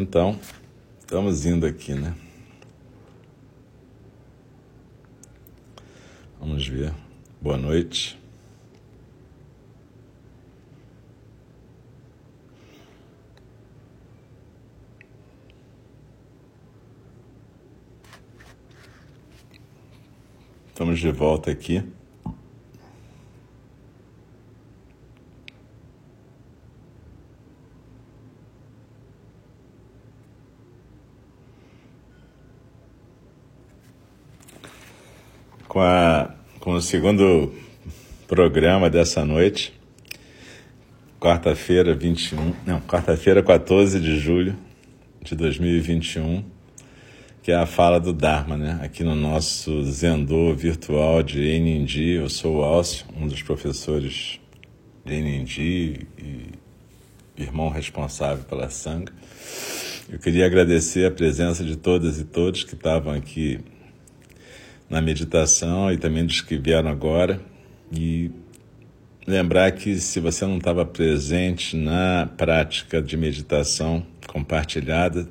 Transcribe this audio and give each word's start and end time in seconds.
Então, 0.00 0.38
estamos 1.00 1.44
indo 1.44 1.66
aqui, 1.66 1.92
né? 1.92 2.14
Vamos 6.38 6.68
ver. 6.68 6.94
Boa 7.40 7.56
noite. 7.56 8.16
Estamos 20.68 21.00
de 21.00 21.10
volta 21.10 21.50
aqui. 21.50 21.82
Com, 36.58 36.67
a, 36.78 36.80
com 36.80 36.82
o 36.82 36.82
segundo 36.82 37.52
programa 38.28 38.88
dessa 38.88 39.24
noite, 39.24 39.74
quarta-feira 41.18 41.92
21, 41.92 42.54
não, 42.64 42.80
quarta-feira 42.82 43.42
14 43.42 43.98
de 43.98 44.16
julho 44.16 44.56
de 45.20 45.34
2021 45.34 46.44
que 47.42 47.50
é 47.50 47.56
a 47.56 47.64
fala 47.64 47.98
do 47.98 48.12
Dharma, 48.12 48.58
né? 48.58 48.78
Aqui 48.82 49.02
no 49.02 49.14
nosso 49.14 49.82
Zendô 49.84 50.54
virtual 50.54 51.22
de 51.22 51.40
Enindi, 51.40 52.10
eu 52.10 52.28
sou 52.28 52.58
o 52.58 52.62
Alcio, 52.62 53.06
um 53.16 53.26
dos 53.26 53.42
professores 53.42 54.38
de 55.02 55.14
Enindi 55.14 56.06
e 56.18 56.50
irmão 57.38 57.70
responsável 57.70 58.44
pela 58.44 58.68
Sangha. 58.68 59.12
Eu 60.10 60.18
queria 60.18 60.44
agradecer 60.44 61.06
a 61.06 61.10
presença 61.10 61.64
de 61.64 61.76
todas 61.76 62.20
e 62.20 62.24
todos 62.24 62.64
que 62.64 62.74
estavam 62.74 63.14
aqui 63.14 63.60
na 64.88 65.00
meditação 65.00 65.92
e 65.92 65.96
também 65.96 66.24
dos 66.24 66.40
que 66.40 66.56
vieram 66.56 66.88
agora 66.88 67.40
e 67.92 68.30
lembrar 69.26 69.70
que 69.72 69.96
se 69.96 70.20
você 70.20 70.46
não 70.46 70.56
estava 70.56 70.84
presente 70.84 71.76
na 71.76 72.28
prática 72.36 73.02
de 73.02 73.16
meditação 73.16 74.06
compartilhada, 74.26 75.28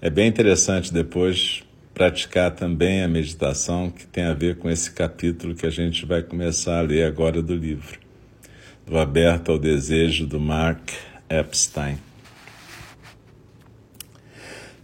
é 0.00 0.08
bem 0.08 0.28
interessante 0.28 0.92
depois 0.92 1.62
praticar 1.92 2.50
também 2.50 3.02
a 3.02 3.08
meditação 3.08 3.90
que 3.90 4.06
tem 4.06 4.24
a 4.24 4.34
ver 4.34 4.56
com 4.56 4.68
esse 4.68 4.90
capítulo 4.90 5.54
que 5.54 5.66
a 5.66 5.70
gente 5.70 6.04
vai 6.04 6.22
começar 6.22 6.78
a 6.78 6.82
ler 6.82 7.04
agora 7.04 7.42
do 7.42 7.54
livro, 7.54 7.98
do 8.86 8.98
Aberto 8.98 9.52
ao 9.52 9.58
Desejo, 9.58 10.26
do 10.26 10.38
Mark 10.38 10.90
Epstein. 11.28 11.98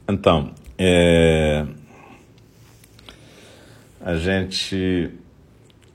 Então, 0.09 0.55
é, 0.79 1.67
a 4.03 4.17
gente 4.17 5.11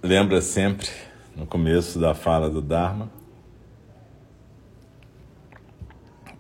lembra 0.02 0.39
sempre, 0.39 0.88
no 1.36 1.45
começo 1.45 2.00
da 2.00 2.16
fala 2.16 2.49
do 2.49 2.61
Dharma, 2.61 3.11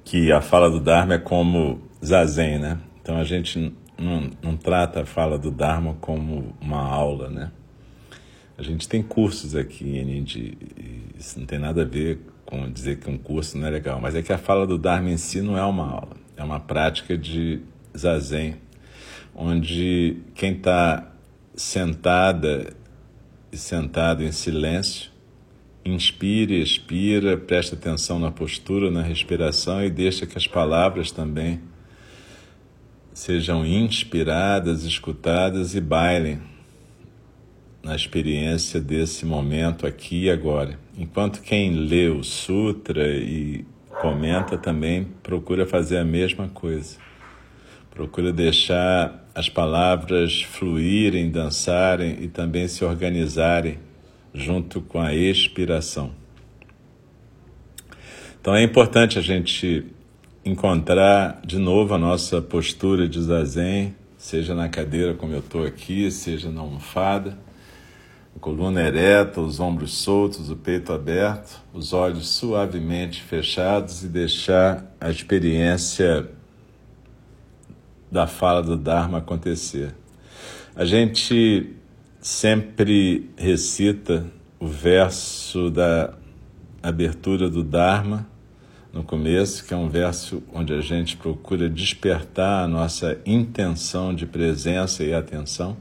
que 0.05 0.31
a 0.31 0.39
fala 0.39 0.69
do 0.69 0.79
Dharma 0.79 1.15
é 1.15 1.17
como 1.17 1.81
zazen, 2.03 2.57
né? 2.57 2.79
Então 3.01 3.17
a 3.17 3.25
gente 3.25 3.75
não, 3.97 4.31
não 4.41 4.55
trata 4.55 5.01
a 5.01 5.05
fala 5.05 5.37
do 5.37 5.51
Dharma 5.51 5.97
como 5.99 6.55
uma 6.61 6.81
aula, 6.81 7.29
né? 7.29 7.51
A 8.57 8.63
gente 8.63 8.87
tem 8.87 9.03
cursos 9.03 9.53
aqui 9.53 9.97
em 9.97 10.19
Indy, 10.19 10.57
isso 11.19 11.37
não 11.37 11.45
tem 11.45 11.59
nada 11.59 11.81
a 11.81 11.85
ver 11.85 12.21
com 12.45 12.71
dizer 12.71 12.97
que 12.99 13.09
um 13.09 13.17
curso 13.17 13.57
não 13.57 13.67
é 13.67 13.69
legal, 13.69 13.99
mas 13.99 14.15
é 14.15 14.21
que 14.21 14.31
a 14.31 14.37
fala 14.37 14.65
do 14.65 14.77
Dharma 14.77 15.11
em 15.11 15.17
si 15.17 15.41
não 15.41 15.57
é 15.57 15.65
uma 15.65 15.85
aula, 15.85 16.15
é 16.37 16.43
uma 16.43 16.61
prática 16.61 17.17
de 17.17 17.59
zazen, 17.95 18.55
onde 19.35 20.17
quem 20.33 20.53
está 20.53 21.11
sentada 21.57 22.71
e 23.51 23.57
sentado 23.57 24.23
em 24.23 24.31
silêncio, 24.31 25.09
inspira 25.83 26.53
e 26.53 26.61
expira, 26.61 27.35
presta 27.35 27.75
atenção 27.75 28.19
na 28.19 28.29
postura, 28.29 28.91
na 28.91 29.01
respiração 29.01 29.83
e 29.83 29.89
deixa 29.89 30.27
que 30.27 30.37
as 30.37 30.45
palavras 30.45 31.11
também 31.11 31.59
sejam 33.11 33.65
inspiradas, 33.65 34.83
escutadas 34.83 35.73
e 35.73 35.81
bailem 35.81 36.39
na 37.83 37.95
experiência 37.95 38.79
desse 38.79 39.25
momento 39.25 39.87
aqui 39.87 40.25
e 40.25 40.29
agora. 40.29 40.77
Enquanto 40.95 41.41
quem 41.41 41.71
lê 41.71 42.07
o 42.07 42.23
Sutra 42.23 43.07
e 43.09 43.65
comenta 44.01 44.57
também 44.57 45.07
procura 45.23 45.65
fazer 45.65 45.97
a 45.97 46.05
mesma 46.05 46.49
coisa. 46.49 46.97
Procura 47.89 48.31
deixar 48.31 49.26
as 49.37 49.47
palavras 49.47 50.41
fluírem, 50.41 51.29
dançarem 51.29 52.23
e 52.23 52.27
também 52.27 52.67
se 52.67 52.83
organizarem 52.83 53.77
junto 54.33 54.81
com 54.81 54.99
a 54.99 55.13
expiração. 55.13 56.09
Então 58.41 58.55
é 58.55 58.63
importante 58.63 59.19
a 59.19 59.21
gente 59.21 59.85
encontrar 60.43 61.39
de 61.45 61.59
novo 61.59 61.93
a 61.93 61.99
nossa 61.99 62.41
postura 62.41 63.07
de 63.07 63.21
zazen, 63.21 63.95
seja 64.17 64.55
na 64.55 64.69
cadeira 64.69 65.13
como 65.13 65.33
eu 65.33 65.39
estou 65.39 65.63
aqui, 65.63 66.09
seja 66.09 66.49
na 66.49 66.61
almofada, 66.61 67.37
a 68.35 68.39
coluna 68.39 68.81
ereta, 68.81 69.39
os 69.39 69.59
ombros 69.59 69.99
soltos, 69.99 70.49
o 70.49 70.55
peito 70.55 70.91
aberto, 70.91 71.61
os 71.71 71.93
olhos 71.93 72.27
suavemente 72.27 73.21
fechados 73.21 74.03
e 74.03 74.07
deixar 74.07 74.83
a 74.99 75.11
experiência 75.11 76.27
da 78.11 78.27
fala 78.27 78.61
do 78.61 78.75
Dharma 78.75 79.19
acontecer. 79.19 79.93
A 80.75 80.85
gente 80.85 81.73
sempre 82.19 83.29
recita 83.37 84.25
o 84.59 84.67
verso 84.67 85.69
da 85.69 86.13
abertura 86.81 87.49
do 87.49 87.63
Dharma 87.63 88.27
no 88.93 89.03
começo, 89.03 89.65
que 89.65 89.73
é 89.73 89.77
um 89.77 89.89
verso 89.89 90.41
onde 90.53 90.73
a 90.73 90.81
gente 90.81 91.17
procura 91.17 91.69
despertar 91.69 92.63
a 92.63 92.67
nossa 92.67 93.19
intenção 93.25 94.13
de 94.13 94.25
presença 94.25 95.03
e 95.03 95.13
atenção. 95.13 95.77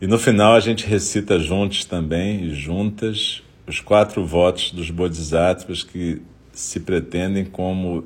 E 0.00 0.06
no 0.06 0.18
final 0.18 0.54
a 0.54 0.60
gente 0.60 0.86
recita 0.86 1.38
juntos 1.38 1.84
também 1.84 2.44
e 2.44 2.54
juntas 2.54 3.42
os 3.66 3.80
quatro 3.80 4.24
votos 4.24 4.70
dos 4.70 4.90
Bodhisattvas 4.90 5.82
que 5.82 6.22
se 6.52 6.80
pretendem 6.80 7.44
como 7.44 8.04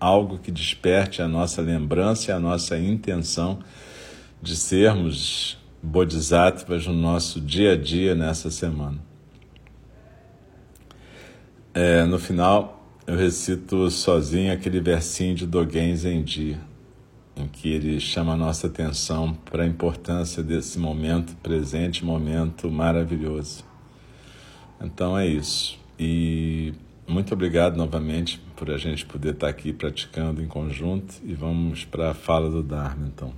algo 0.00 0.38
que 0.38 0.50
desperte 0.50 1.20
a 1.20 1.28
nossa 1.28 1.60
lembrança 1.60 2.30
e 2.30 2.34
a 2.34 2.40
nossa 2.40 2.78
intenção 2.78 3.58
de 4.42 4.56
sermos 4.56 5.58
Bodhisattvas 5.82 6.86
no 6.86 6.94
nosso 6.94 7.40
dia 7.40 7.72
a 7.72 7.76
dia 7.76 8.14
nessa 8.14 8.50
semana. 8.50 8.98
É, 11.72 12.04
no 12.04 12.18
final, 12.18 12.84
eu 13.06 13.16
recito 13.16 13.90
sozinho 13.90 14.52
aquele 14.52 14.80
versinho 14.80 15.34
de 15.34 15.46
Dogen 15.46 15.94
Zenji, 15.94 16.58
em 17.36 17.46
que 17.46 17.70
ele 17.70 18.00
chama 18.00 18.32
a 18.32 18.36
nossa 18.36 18.66
atenção 18.66 19.34
para 19.34 19.62
a 19.62 19.66
importância 19.66 20.42
desse 20.42 20.78
momento 20.78 21.34
presente, 21.36 22.04
momento 22.04 22.70
maravilhoso. 22.70 23.64
Então 24.80 25.18
é 25.18 25.26
isso. 25.26 25.78
E 25.98 26.72
muito 27.06 27.34
obrigado 27.34 27.76
novamente 27.76 28.40
por 28.60 28.70
a 28.70 28.76
gente 28.76 29.06
poder 29.06 29.32
estar 29.32 29.48
aqui 29.48 29.72
praticando 29.72 30.42
em 30.42 30.46
conjunto 30.46 31.14
e 31.24 31.32
vamos 31.32 31.86
para 31.86 32.10
a 32.10 32.14
fala 32.14 32.50
do 32.50 32.62
Dharma 32.62 33.06
então. 33.06 33.32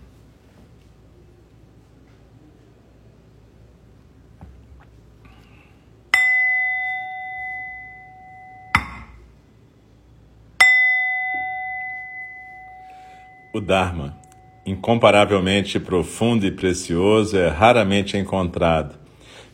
O 13.52 13.60
Dharma, 13.60 14.18
incomparavelmente 14.66 15.78
profundo 15.78 16.44
e 16.44 16.50
precioso, 16.50 17.38
é 17.38 17.46
raramente 17.46 18.16
encontrado, 18.16 18.98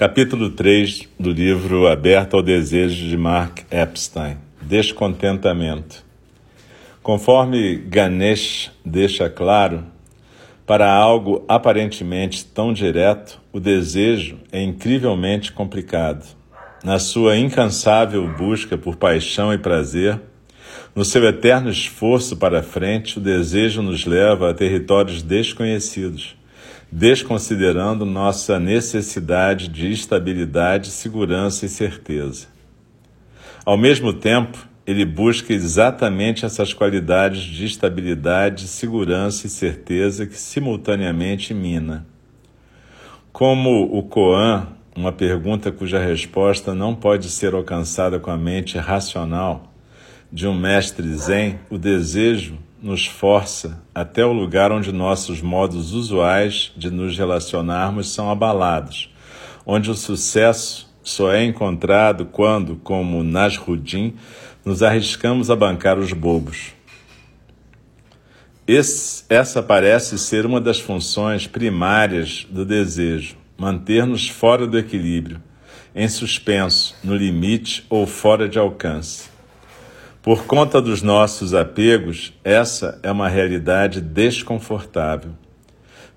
Capítulo 0.00 0.48
3 0.48 1.10
do 1.20 1.30
livro 1.30 1.86
Aberto 1.86 2.34
ao 2.34 2.42
Desejo 2.42 3.06
de 3.06 3.18
Mark 3.18 3.66
Epstein 3.70 4.38
Descontentamento. 4.62 6.02
Conforme 7.02 7.76
Ganesh 7.76 8.72
deixa 8.82 9.28
claro, 9.28 9.84
para 10.64 10.90
algo 10.90 11.44
aparentemente 11.46 12.46
tão 12.46 12.72
direto, 12.72 13.42
o 13.52 13.60
desejo 13.60 14.38
é 14.50 14.62
incrivelmente 14.62 15.52
complicado. 15.52 16.24
Na 16.82 16.98
sua 16.98 17.36
incansável 17.36 18.26
busca 18.38 18.78
por 18.78 18.96
paixão 18.96 19.52
e 19.52 19.58
prazer, 19.58 20.18
no 20.96 21.04
seu 21.04 21.22
eterno 21.26 21.68
esforço 21.68 22.38
para 22.38 22.62
frente, 22.62 23.18
o 23.18 23.20
desejo 23.20 23.82
nos 23.82 24.06
leva 24.06 24.48
a 24.48 24.54
territórios 24.54 25.22
desconhecidos 25.22 26.39
desconsiderando 26.90 28.04
nossa 28.04 28.58
necessidade 28.58 29.68
de 29.68 29.90
estabilidade, 29.92 30.90
segurança 30.90 31.66
e 31.66 31.68
certeza. 31.68 32.48
Ao 33.64 33.76
mesmo 33.76 34.12
tempo, 34.12 34.66
ele 34.86 35.04
busca 35.04 35.52
exatamente 35.52 36.44
essas 36.44 36.72
qualidades 36.72 37.42
de 37.42 37.64
estabilidade, 37.64 38.66
segurança 38.66 39.46
e 39.46 39.50
certeza 39.50 40.26
que 40.26 40.36
simultaneamente 40.36 41.54
mina. 41.54 42.06
Como 43.32 43.84
o 43.96 44.02
Koan, 44.02 44.66
uma 44.96 45.12
pergunta 45.12 45.70
cuja 45.70 46.00
resposta 46.00 46.74
não 46.74 46.94
pode 46.94 47.30
ser 47.30 47.54
alcançada 47.54 48.18
com 48.18 48.30
a 48.30 48.36
mente 48.36 48.76
racional 48.78 49.72
de 50.32 50.48
um 50.48 50.54
mestre 50.54 51.12
zen, 51.14 51.60
o 51.70 51.78
desejo 51.78 52.58
nos 52.82 53.06
força 53.06 53.82
até 53.94 54.24
o 54.24 54.32
lugar 54.32 54.72
onde 54.72 54.92
nossos 54.92 55.42
modos 55.42 55.92
usuais 55.92 56.72
de 56.76 56.90
nos 56.90 57.16
relacionarmos 57.16 58.12
são 58.12 58.30
abalados, 58.30 59.12
onde 59.66 59.90
o 59.90 59.94
sucesso 59.94 60.88
só 61.02 61.32
é 61.32 61.44
encontrado 61.44 62.26
quando, 62.26 62.76
como 62.76 63.22
Nasruddin, 63.22 64.14
nos 64.64 64.82
arriscamos 64.82 65.50
a 65.50 65.56
bancar 65.56 65.98
os 65.98 66.12
bobos. 66.12 66.72
Esse, 68.66 69.24
essa 69.28 69.62
parece 69.62 70.18
ser 70.18 70.46
uma 70.46 70.60
das 70.60 70.78
funções 70.78 71.46
primárias 71.46 72.46
do 72.48 72.64
desejo, 72.64 73.36
manter-nos 73.58 74.28
fora 74.28 74.66
do 74.66 74.78
equilíbrio, 74.78 75.42
em 75.94 76.08
suspenso, 76.08 76.94
no 77.02 77.16
limite 77.16 77.84
ou 77.90 78.06
fora 78.06 78.48
de 78.48 78.58
alcance. 78.58 79.28
Por 80.22 80.44
conta 80.44 80.82
dos 80.82 81.00
nossos 81.00 81.54
apegos, 81.54 82.34
essa 82.44 82.98
é 83.02 83.10
uma 83.10 83.26
realidade 83.26 84.02
desconfortável. 84.02 85.30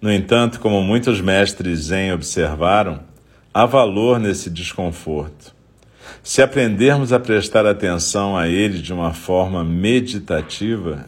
No 0.02 0.12
entanto, 0.12 0.60
como 0.60 0.84
muitos 0.84 1.22
mestres 1.22 1.86
Zen 1.86 2.12
observaram, 2.12 3.00
há 3.54 3.66
valor 3.66 4.20
nesse 4.20 4.50
desconforto. 4.50 5.56
Se 6.22 6.42
aprendermos 6.42 7.14
a 7.14 7.20
prestar 7.20 7.66
atenção 7.66 8.36
a 8.36 8.50
ele 8.50 8.80
de 8.80 8.92
uma 8.92 9.14
forma 9.14 9.64
meditativa, 9.64 11.06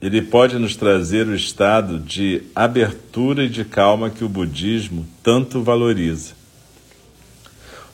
ele 0.00 0.20
pode 0.20 0.58
nos 0.58 0.74
trazer 0.74 1.28
o 1.28 1.36
estado 1.36 2.00
de 2.00 2.42
abertura 2.56 3.44
e 3.44 3.48
de 3.48 3.64
calma 3.64 4.10
que 4.10 4.24
o 4.24 4.28
budismo 4.28 5.06
tanto 5.22 5.62
valoriza. 5.62 6.41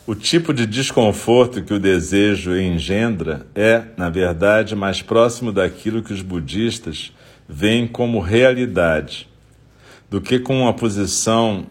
O 0.09 0.15
tipo 0.15 0.55
de 0.55 0.65
desconforto 0.65 1.63
que 1.63 1.75
o 1.75 1.79
desejo 1.79 2.57
engendra 2.57 3.47
é, 3.55 3.85
na 3.95 4.09
verdade, 4.09 4.75
mais 4.75 5.03
próximo 5.03 5.53
daquilo 5.53 6.03
que 6.03 6.15
os 6.15 6.23
budistas 6.23 7.13
veem 7.47 7.87
como 7.87 8.19
realidade, 8.19 9.29
do 10.09 10.19
que 10.19 10.39
com 10.39 10.63
uma 10.63 10.73
posição 10.73 11.67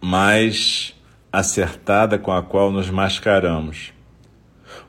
mais 0.00 0.94
acertada 1.30 2.18
com 2.18 2.32
a 2.32 2.42
qual 2.42 2.72
nos 2.72 2.88
mascaramos. 2.88 3.92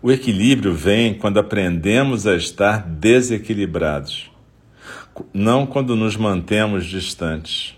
O 0.01 0.09
equilíbrio 0.09 0.73
vem 0.73 1.13
quando 1.13 1.41
aprendemos 1.41 2.25
a 2.25 2.37
estar 2.37 2.87
desequilibrados, 2.87 4.31
não 5.33 5.65
quando 5.65 5.93
nos 5.93 6.15
mantemos 6.15 6.85
distantes 6.85 7.75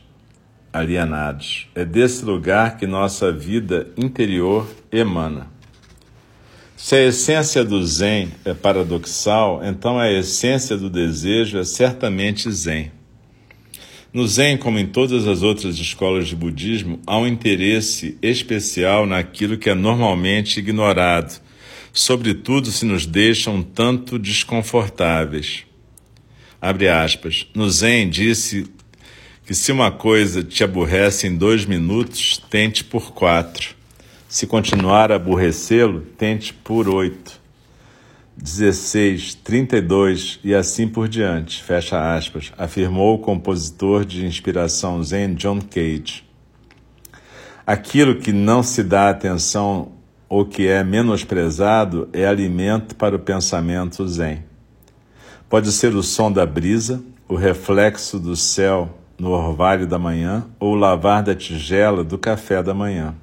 alienados. 0.74 1.68
É 1.76 1.86
desse 1.86 2.26
lugar 2.26 2.78
que 2.78 2.88
nossa 2.88 3.32
vida 3.32 3.88
interior 3.96 4.68
emana. 4.92 5.48
Se 6.76 6.96
a 6.96 7.06
essência 7.06 7.64
do 7.64 7.82
Zen 7.86 8.30
é 8.44 8.54
paradoxal, 8.54 9.62
então 9.64 9.98
a 9.98 10.12
essência 10.12 10.76
do 10.76 10.90
desejo 10.90 11.58
é 11.58 11.64
certamente 11.64 12.52
Zen. 12.52 12.92
No 14.12 14.28
Zen, 14.28 14.58
como 14.58 14.78
em 14.78 14.86
todas 14.86 15.28
as 15.28 15.42
outras 15.42 15.78
escolas 15.78 16.28
de 16.28 16.36
budismo, 16.36 17.00
há 17.08 17.18
um 17.18 17.26
interesse 17.26 18.18
especial 18.22 19.06
naquilo 19.06 19.58
que 19.58 19.70
é 19.70 19.74
normalmente 19.74 20.60
ignorado, 20.60 21.42
sobretudo 21.94 22.70
se 22.70 22.86
nos 22.86 23.06
deixam 23.06 23.56
um 23.56 23.64
tanto 23.64 24.20
desconfortáveis. 24.20 25.66
Aspas. 26.62 27.48
No 27.54 27.70
Zen, 27.70 28.10
disse 28.10 28.66
que 29.54 29.58
se 29.60 29.72
uma 29.72 29.92
coisa 29.92 30.42
te 30.42 30.64
aborrece 30.64 31.28
em 31.28 31.38
dois 31.38 31.64
minutos, 31.64 32.44
tente 32.50 32.84
por 32.84 33.14
quatro. 33.14 33.76
Se 34.28 34.48
continuar 34.48 35.12
a 35.12 35.16
aborrecê-lo, 35.18 36.02
tente 36.18 36.52
por 36.52 36.90
oito. 36.90 37.40
16, 38.36 39.36
32 39.36 40.40
e 40.44 40.56
assim 40.56 40.88
por 40.88 41.08
diante, 41.08 41.62
fecha 41.62 42.16
aspas, 42.16 42.52
afirmou 42.58 43.14
o 43.14 43.20
compositor 43.20 44.04
de 44.04 44.26
inspiração 44.26 45.04
zen 45.04 45.36
John 45.36 45.60
Cage. 45.62 46.28
Aquilo 47.64 48.16
que 48.16 48.34
não 48.34 48.64
se 48.64 48.82
dá 48.82 49.08
atenção 49.08 49.92
ou 50.28 50.48
que 50.48 50.66
é 50.66 50.84
menosprezado 50.84 52.10
é 52.12 52.26
alimento 52.26 52.96
para 52.96 53.16
o 53.16 53.20
pensamento 53.20 54.08
zen. 54.08 54.44
Pode 55.48 55.72
ser 55.72 55.94
o 55.94 56.02
som 56.02 56.32
da 56.32 56.44
brisa, 56.44 57.04
o 57.30 57.36
reflexo 57.36 58.20
do 58.20 58.36
céu 58.36 58.98
no 59.20 59.32
orvalho 59.32 59.88
da 59.88 60.00
manhã 60.00 60.46
ou 60.60 60.76
lavar 60.76 61.24
da 61.24 61.36
tigela 61.36 62.04
do 62.04 62.18
café 62.18 62.62
da 62.64 62.74
manhã. 62.74 63.16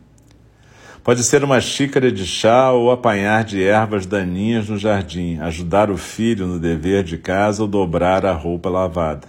Pode 1.02 1.25
ser 1.25 1.42
uma 1.42 1.61
xícara 1.61 2.12
de 2.12 2.26
chá 2.26 2.70
ou 2.73 2.90
apanhar 2.90 3.42
de 3.42 3.62
ervas 3.62 4.04
daninhas 4.04 4.68
no 4.68 4.76
jardim, 4.76 5.38
ajudar 5.38 5.90
o 5.90 5.97
filho 5.97 6.47
no 6.47 6.59
dever 6.59 7.02
de 7.02 7.16
casa 7.16 7.62
ou 7.62 7.68
dobrar 7.68 8.26
a 8.26 8.32
roupa 8.32 8.68
lavada. 8.68 9.26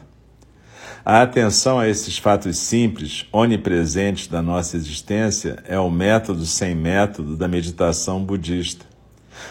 A 1.03 1.23
atenção 1.23 1.79
a 1.79 1.87
esses 1.87 2.17
fatos 2.17 2.57
simples, 2.57 3.25
onipresentes 3.31 4.27
da 4.27 4.41
nossa 4.41 4.77
existência, 4.77 5.57
é 5.65 5.79
o 5.79 5.89
método 5.89 6.45
sem 6.45 6.75
método 6.75 7.35
da 7.35 7.47
meditação 7.47 8.23
budista. 8.23 8.85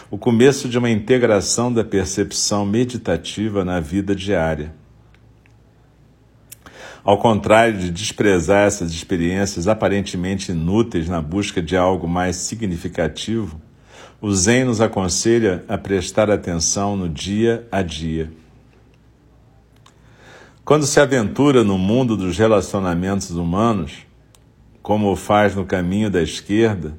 O 0.09 0.17
começo 0.17 0.69
de 0.69 0.77
uma 0.77 0.89
integração 0.89 1.73
da 1.73 1.83
percepção 1.83 2.65
meditativa 2.65 3.65
na 3.65 3.81
vida 3.81 4.15
diária. 4.15 4.73
Ao 7.03 7.17
contrário 7.17 7.79
de 7.79 7.89
desprezar 7.89 8.67
essas 8.67 8.91
experiências 8.91 9.67
aparentemente 9.67 10.51
inúteis 10.51 11.09
na 11.09 11.19
busca 11.19 11.59
de 11.59 11.75
algo 11.75 12.07
mais 12.07 12.35
significativo, 12.35 13.59
o 14.21 14.31
Zen 14.31 14.65
nos 14.65 14.79
aconselha 14.79 15.63
a 15.67 15.79
prestar 15.79 16.29
atenção 16.29 16.95
no 16.95 17.09
dia 17.09 17.67
a 17.71 17.81
dia. 17.81 18.31
Quando 20.63 20.85
se 20.85 20.99
aventura 20.99 21.63
no 21.63 21.75
mundo 21.75 22.15
dos 22.15 22.37
relacionamentos 22.37 23.31
humanos, 23.31 24.05
como 24.83 25.11
o 25.11 25.15
faz 25.15 25.55
no 25.55 25.65
caminho 25.65 26.09
da 26.09 26.21
esquerda, 26.21 26.95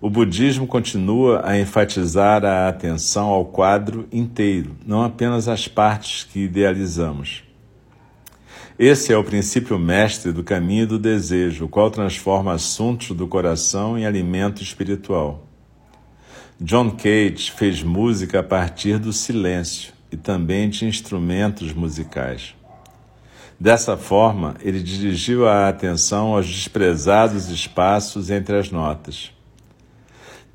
o 0.00 0.08
budismo 0.08 0.68
continua 0.68 1.42
a 1.44 1.58
enfatizar 1.58 2.44
a 2.44 2.68
atenção 2.68 3.26
ao 3.26 3.44
quadro 3.44 4.06
inteiro, 4.12 4.76
não 4.86 5.02
apenas 5.02 5.48
às 5.48 5.66
partes 5.66 6.22
que 6.22 6.44
idealizamos. 6.44 7.42
Esse 8.84 9.12
é 9.12 9.16
o 9.16 9.22
princípio 9.22 9.78
mestre 9.78 10.32
do 10.32 10.42
caminho 10.42 10.88
do 10.88 10.98
desejo, 10.98 11.66
o 11.66 11.68
qual 11.68 11.88
transforma 11.88 12.52
assuntos 12.52 13.16
do 13.16 13.28
coração 13.28 13.96
em 13.96 14.04
alimento 14.04 14.60
espiritual. 14.60 15.46
John 16.60 16.90
Cage 16.90 17.52
fez 17.52 17.80
música 17.80 18.40
a 18.40 18.42
partir 18.42 18.98
do 18.98 19.12
silêncio 19.12 19.92
e 20.10 20.16
também 20.16 20.68
de 20.68 20.84
instrumentos 20.84 21.72
musicais. 21.72 22.56
Dessa 23.56 23.96
forma, 23.96 24.56
ele 24.60 24.82
dirigiu 24.82 25.46
a 25.46 25.68
atenção 25.68 26.34
aos 26.34 26.48
desprezados 26.48 27.50
espaços 27.50 28.30
entre 28.30 28.58
as 28.58 28.72
notas. 28.72 29.30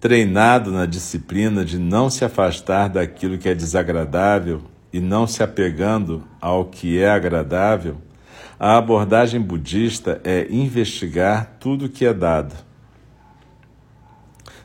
Treinado 0.01 0.69
na 0.69 0.85
disciplina 0.85 1.63
de 1.63 1.79
não 1.79 2.09
se 2.09 2.25
afastar 2.25 2.89
daquilo 2.89 3.37
que 3.37 3.47
é 3.47 3.55
desagradável 3.55 4.63
e 4.91 4.99
não 4.99 5.25
se 5.25 5.41
apegando 5.41 6.25
ao 6.41 6.65
que 6.65 6.99
é 6.99 7.09
agradável, 7.09 8.01
a 8.59 8.77
abordagem 8.77 9.39
budista 9.39 10.19
é 10.23 10.47
investigar 10.49 11.57
tudo 11.59 11.85
o 11.85 11.89
que 11.89 12.05
é 12.05 12.13
dado. 12.13 12.55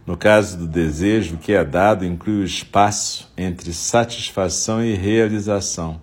No 0.06 0.16
caso 0.16 0.58
do 0.58 0.66
desejo, 0.66 1.36
o 1.36 1.38
que 1.38 1.52
é 1.52 1.64
dado 1.64 2.04
inclui 2.04 2.40
o 2.40 2.44
espaço 2.44 3.30
entre 3.36 3.72
satisfação 3.72 4.82
e 4.82 4.94
realização, 4.94 6.00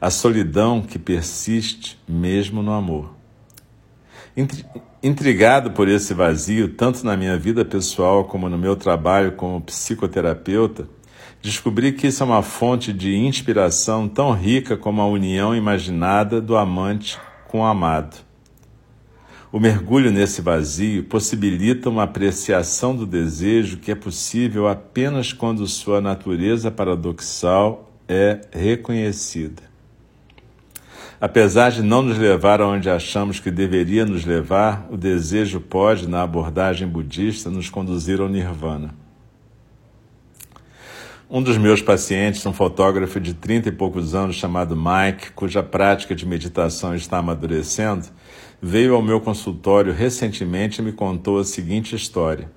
a 0.00 0.10
solidão 0.10 0.80
que 0.82 0.98
persiste 0.98 1.98
mesmo 2.06 2.62
no 2.62 2.72
amor. 2.72 3.14
Intrigado 5.02 5.72
por 5.72 5.88
esse 5.88 6.14
vazio, 6.14 6.68
tanto 6.74 7.04
na 7.04 7.16
minha 7.16 7.36
vida 7.36 7.64
pessoal 7.64 8.24
como 8.24 8.48
no 8.48 8.56
meu 8.56 8.76
trabalho 8.76 9.32
como 9.32 9.60
psicoterapeuta, 9.60 10.86
descobri 11.42 11.92
que 11.92 12.06
isso 12.06 12.22
é 12.22 12.26
uma 12.26 12.42
fonte 12.42 12.92
de 12.92 13.16
inspiração 13.16 14.08
tão 14.08 14.32
rica 14.32 14.76
como 14.76 15.02
a 15.02 15.06
união 15.06 15.54
imaginada 15.54 16.40
do 16.40 16.56
amante 16.56 17.18
com 17.48 17.60
o 17.60 17.64
amado. 17.64 18.16
O 19.50 19.58
mergulho 19.58 20.10
nesse 20.10 20.40
vazio 20.40 21.02
possibilita 21.04 21.90
uma 21.90 22.04
apreciação 22.04 22.96
do 22.96 23.04
desejo 23.04 23.76
que 23.76 23.90
é 23.90 23.94
possível 23.94 24.68
apenas 24.68 25.32
quando 25.32 25.66
sua 25.66 26.00
natureza 26.00 26.70
paradoxal 26.70 27.92
é 28.08 28.40
reconhecida. 28.52 29.62
Apesar 31.20 31.70
de 31.70 31.82
não 31.82 32.02
nos 32.02 32.18
levar 32.18 32.60
aonde 32.60 32.88
achamos 32.88 33.40
que 33.40 33.50
deveria 33.50 34.06
nos 34.06 34.24
levar, 34.24 34.88
o 34.90 34.96
desejo 34.96 35.60
pode, 35.60 36.08
na 36.08 36.22
abordagem 36.22 36.88
budista, 36.88 37.50
nos 37.50 37.68
conduzir 37.68 38.20
ao 38.20 38.28
nirvana. 38.28 39.01
Um 41.34 41.42
dos 41.42 41.56
meus 41.56 41.80
pacientes, 41.80 42.44
um 42.44 42.52
fotógrafo 42.52 43.18
de 43.18 43.32
30 43.32 43.70
e 43.70 43.72
poucos 43.72 44.14
anos 44.14 44.36
chamado 44.36 44.76
Mike, 44.76 45.32
cuja 45.32 45.62
prática 45.62 46.14
de 46.14 46.26
meditação 46.26 46.94
está 46.94 47.16
amadurecendo, 47.16 48.06
veio 48.60 48.94
ao 48.94 49.00
meu 49.00 49.18
consultório 49.18 49.94
recentemente 49.94 50.82
e 50.82 50.84
me 50.84 50.92
contou 50.92 51.38
a 51.38 51.44
seguinte 51.44 51.96
história. 51.96 52.52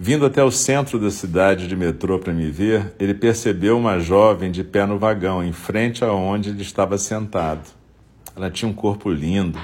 Vindo 0.00 0.24
até 0.24 0.42
o 0.42 0.50
centro 0.50 0.98
da 0.98 1.10
cidade 1.10 1.68
de 1.68 1.76
metrô 1.76 2.18
para 2.18 2.32
me 2.32 2.50
ver, 2.50 2.94
ele 2.98 3.12
percebeu 3.12 3.76
uma 3.76 3.98
jovem 3.98 4.50
de 4.50 4.64
pé 4.64 4.86
no 4.86 4.98
vagão, 4.98 5.44
em 5.44 5.52
frente 5.52 6.02
a 6.02 6.10
onde 6.10 6.48
ele 6.48 6.62
estava 6.62 6.96
sentado. 6.96 7.68
Ela 8.34 8.50
tinha 8.50 8.70
um 8.70 8.74
corpo 8.74 9.10
lindo, 9.10 9.60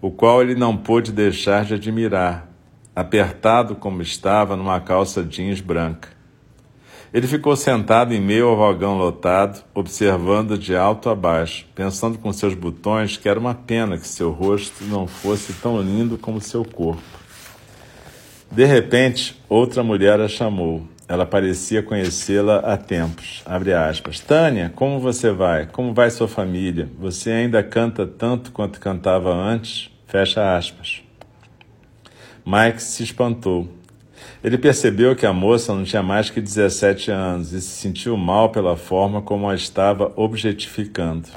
o 0.00 0.10
qual 0.10 0.42
ele 0.42 0.56
não 0.56 0.76
pôde 0.76 1.12
deixar 1.12 1.64
de 1.64 1.74
admirar, 1.74 2.50
apertado 2.92 3.76
como 3.76 4.02
estava 4.02 4.56
numa 4.56 4.80
calça 4.80 5.22
jeans 5.22 5.60
branca. 5.60 6.21
Ele 7.12 7.26
ficou 7.26 7.54
sentado 7.54 8.14
em 8.14 8.20
meio 8.20 8.48
ao 8.48 8.56
vagão 8.56 8.96
lotado, 8.96 9.62
observando 9.74 10.56
de 10.56 10.74
alto 10.74 11.10
a 11.10 11.14
baixo, 11.14 11.66
pensando 11.74 12.16
com 12.16 12.32
seus 12.32 12.54
botões 12.54 13.18
que 13.18 13.28
era 13.28 13.38
uma 13.38 13.54
pena 13.54 13.98
que 13.98 14.08
seu 14.08 14.30
rosto 14.30 14.82
não 14.84 15.06
fosse 15.06 15.52
tão 15.52 15.78
lindo 15.82 16.16
como 16.16 16.40
seu 16.40 16.64
corpo. 16.64 17.02
De 18.50 18.64
repente, 18.64 19.38
outra 19.46 19.82
mulher 19.82 20.20
a 20.20 20.28
chamou. 20.28 20.82
Ela 21.06 21.26
parecia 21.26 21.82
conhecê-la 21.82 22.60
há 22.60 22.78
tempos. 22.78 23.42
Abre 23.44 23.74
aspas. 23.74 24.18
Tânia, 24.18 24.72
como 24.74 24.98
você 24.98 25.30
vai? 25.30 25.66
Como 25.66 25.92
vai 25.92 26.10
sua 26.10 26.28
família? 26.28 26.88
Você 26.98 27.30
ainda 27.30 27.62
canta 27.62 28.06
tanto 28.06 28.52
quanto 28.52 28.80
cantava 28.80 29.34
antes? 29.34 29.90
Fecha 30.06 30.56
aspas. 30.56 31.02
Mike 32.46 32.82
se 32.82 33.02
espantou. 33.02 33.68
Ele 34.42 34.58
percebeu 34.58 35.14
que 35.14 35.26
a 35.26 35.32
moça 35.32 35.74
não 35.74 35.84
tinha 35.84 36.02
mais 36.02 36.30
que 36.30 36.40
17 36.40 37.10
anos 37.10 37.52
e 37.52 37.60
se 37.60 37.80
sentiu 37.80 38.16
mal 38.16 38.50
pela 38.50 38.76
forma 38.76 39.22
como 39.22 39.48
a 39.48 39.54
estava 39.54 40.12
objetificando. 40.16 41.28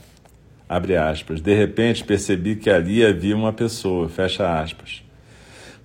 Abre 0.68 0.96
aspas. 0.98 1.42
De 1.42 1.54
repente 1.54 2.04
percebi 2.04 2.56
que 2.56 2.70
ali 2.70 3.06
havia 3.06 3.36
uma 3.36 3.54
pessoa. 3.54 4.10
Fecha 4.10 4.62
aspas 4.62 5.06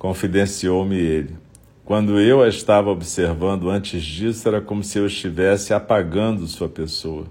confidenciou-me 0.01 0.97
ele. 0.97 1.37
Quando 1.85 2.19
eu 2.19 2.43
a 2.43 2.49
estava 2.49 2.89
observando 2.89 3.69
antes 3.69 4.03
disso, 4.03 4.49
era 4.49 4.61
como 4.61 4.83
se 4.83 4.99
eu 4.99 5.07
estivesse 5.07 5.75
apagando 5.75 6.47
sua 6.47 6.71
pessoa. 6.71 7.27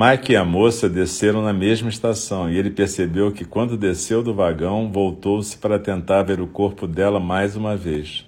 Mike 0.00 0.30
e 0.30 0.36
a 0.36 0.44
moça 0.44 0.88
desceram 0.88 1.42
na 1.42 1.52
mesma 1.52 1.88
estação 1.88 2.48
e 2.48 2.56
ele 2.56 2.70
percebeu 2.70 3.32
que, 3.32 3.44
quando 3.44 3.76
desceu 3.76 4.22
do 4.22 4.32
vagão, 4.32 4.92
voltou-se 4.92 5.58
para 5.58 5.76
tentar 5.76 6.22
ver 6.22 6.40
o 6.40 6.46
corpo 6.46 6.86
dela 6.86 7.18
mais 7.18 7.56
uma 7.56 7.76
vez. 7.76 8.24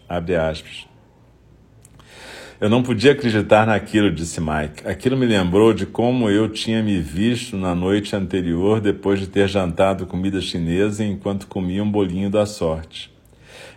Eu 2.60 2.68
não 2.68 2.82
podia 2.82 3.12
acreditar 3.12 3.68
naquilo, 3.68 4.10
disse 4.10 4.40
Mike. 4.40 4.84
Aquilo 4.84 5.16
me 5.16 5.26
lembrou 5.26 5.72
de 5.72 5.86
como 5.86 6.28
eu 6.28 6.48
tinha 6.48 6.82
me 6.82 7.00
visto 7.00 7.56
na 7.56 7.72
noite 7.72 8.16
anterior 8.16 8.80
depois 8.80 9.20
de 9.20 9.28
ter 9.28 9.48
jantado 9.48 10.06
comida 10.06 10.40
chinesa 10.40 11.04
enquanto 11.04 11.46
comia 11.46 11.84
um 11.84 11.90
bolinho 11.90 12.28
da 12.28 12.46
sorte. 12.46 13.14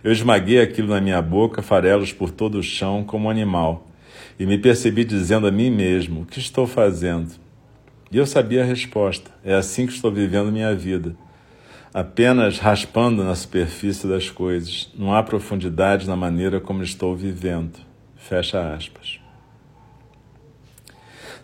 Eu 0.02 0.10
esmaguei 0.10 0.60
aquilo 0.60 0.88
na 0.88 1.00
minha 1.00 1.22
boca, 1.22 1.62
farelos 1.62 2.12
por 2.12 2.32
todo 2.32 2.58
o 2.58 2.62
chão, 2.62 3.04
como 3.04 3.28
um 3.28 3.30
animal, 3.30 3.88
e 4.36 4.44
me 4.44 4.58
percebi 4.58 5.04
dizendo 5.04 5.46
a 5.46 5.52
mim 5.52 5.70
mesmo: 5.70 6.22
O 6.22 6.26
que 6.26 6.40
estou 6.40 6.66
fazendo? 6.66 7.43
E 8.14 8.16
eu 8.16 8.26
sabia 8.26 8.62
a 8.62 8.64
resposta: 8.64 9.28
É 9.44 9.54
assim 9.54 9.88
que 9.88 9.92
estou 9.92 10.08
vivendo 10.08 10.52
minha 10.52 10.72
vida. 10.72 11.16
Apenas 11.92 12.60
raspando 12.60 13.24
na 13.24 13.34
superfície 13.34 14.06
das 14.06 14.30
coisas, 14.30 14.88
não 14.96 15.12
há 15.12 15.20
profundidade 15.20 16.06
na 16.06 16.14
maneira 16.14 16.60
como 16.60 16.84
estou 16.84 17.16
vivendo. 17.16 17.76
Fecha 18.14 18.72
aspas. 18.72 19.18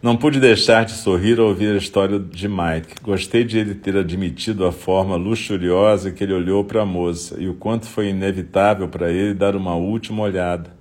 Não 0.00 0.16
pude 0.16 0.38
deixar 0.38 0.84
de 0.84 0.92
sorrir 0.92 1.40
ao 1.40 1.48
ouvir 1.48 1.74
a 1.74 1.76
história 1.76 2.20
de 2.20 2.46
Mike. 2.46 3.02
Gostei 3.02 3.42
de 3.42 3.58
ele 3.58 3.74
ter 3.74 3.96
admitido 3.96 4.64
a 4.64 4.70
forma 4.70 5.16
luxuriosa 5.16 6.12
que 6.12 6.22
ele 6.22 6.34
olhou 6.34 6.64
para 6.64 6.82
a 6.82 6.86
moça 6.86 7.34
e 7.40 7.48
o 7.48 7.54
quanto 7.54 7.86
foi 7.86 8.10
inevitável 8.10 8.86
para 8.86 9.10
ele 9.10 9.34
dar 9.34 9.56
uma 9.56 9.74
última 9.74 10.22
olhada. 10.22 10.79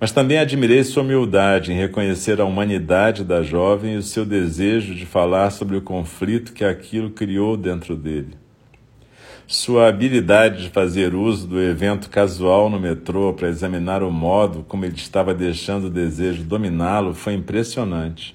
Mas 0.00 0.12
também 0.12 0.38
admirei 0.38 0.82
sua 0.82 1.02
humildade 1.02 1.72
em 1.72 1.76
reconhecer 1.76 2.40
a 2.40 2.44
humanidade 2.44 3.24
da 3.24 3.42
jovem 3.42 3.94
e 3.94 3.96
o 3.96 4.02
seu 4.02 4.24
desejo 4.24 4.94
de 4.94 5.06
falar 5.06 5.50
sobre 5.50 5.76
o 5.76 5.82
conflito 5.82 6.52
que 6.52 6.64
aquilo 6.64 7.10
criou 7.10 7.56
dentro 7.56 7.96
dele. 7.96 8.36
Sua 9.46 9.88
habilidade 9.88 10.62
de 10.62 10.70
fazer 10.70 11.14
uso 11.14 11.46
do 11.46 11.60
evento 11.60 12.08
casual 12.08 12.70
no 12.70 12.80
metrô 12.80 13.34
para 13.34 13.48
examinar 13.48 14.02
o 14.02 14.10
modo 14.10 14.64
como 14.66 14.86
ele 14.86 14.96
estava 14.96 15.34
deixando 15.34 15.84
o 15.84 15.90
desejo 15.90 16.42
dominá-lo 16.42 17.14
foi 17.14 17.34
impressionante. 17.34 18.34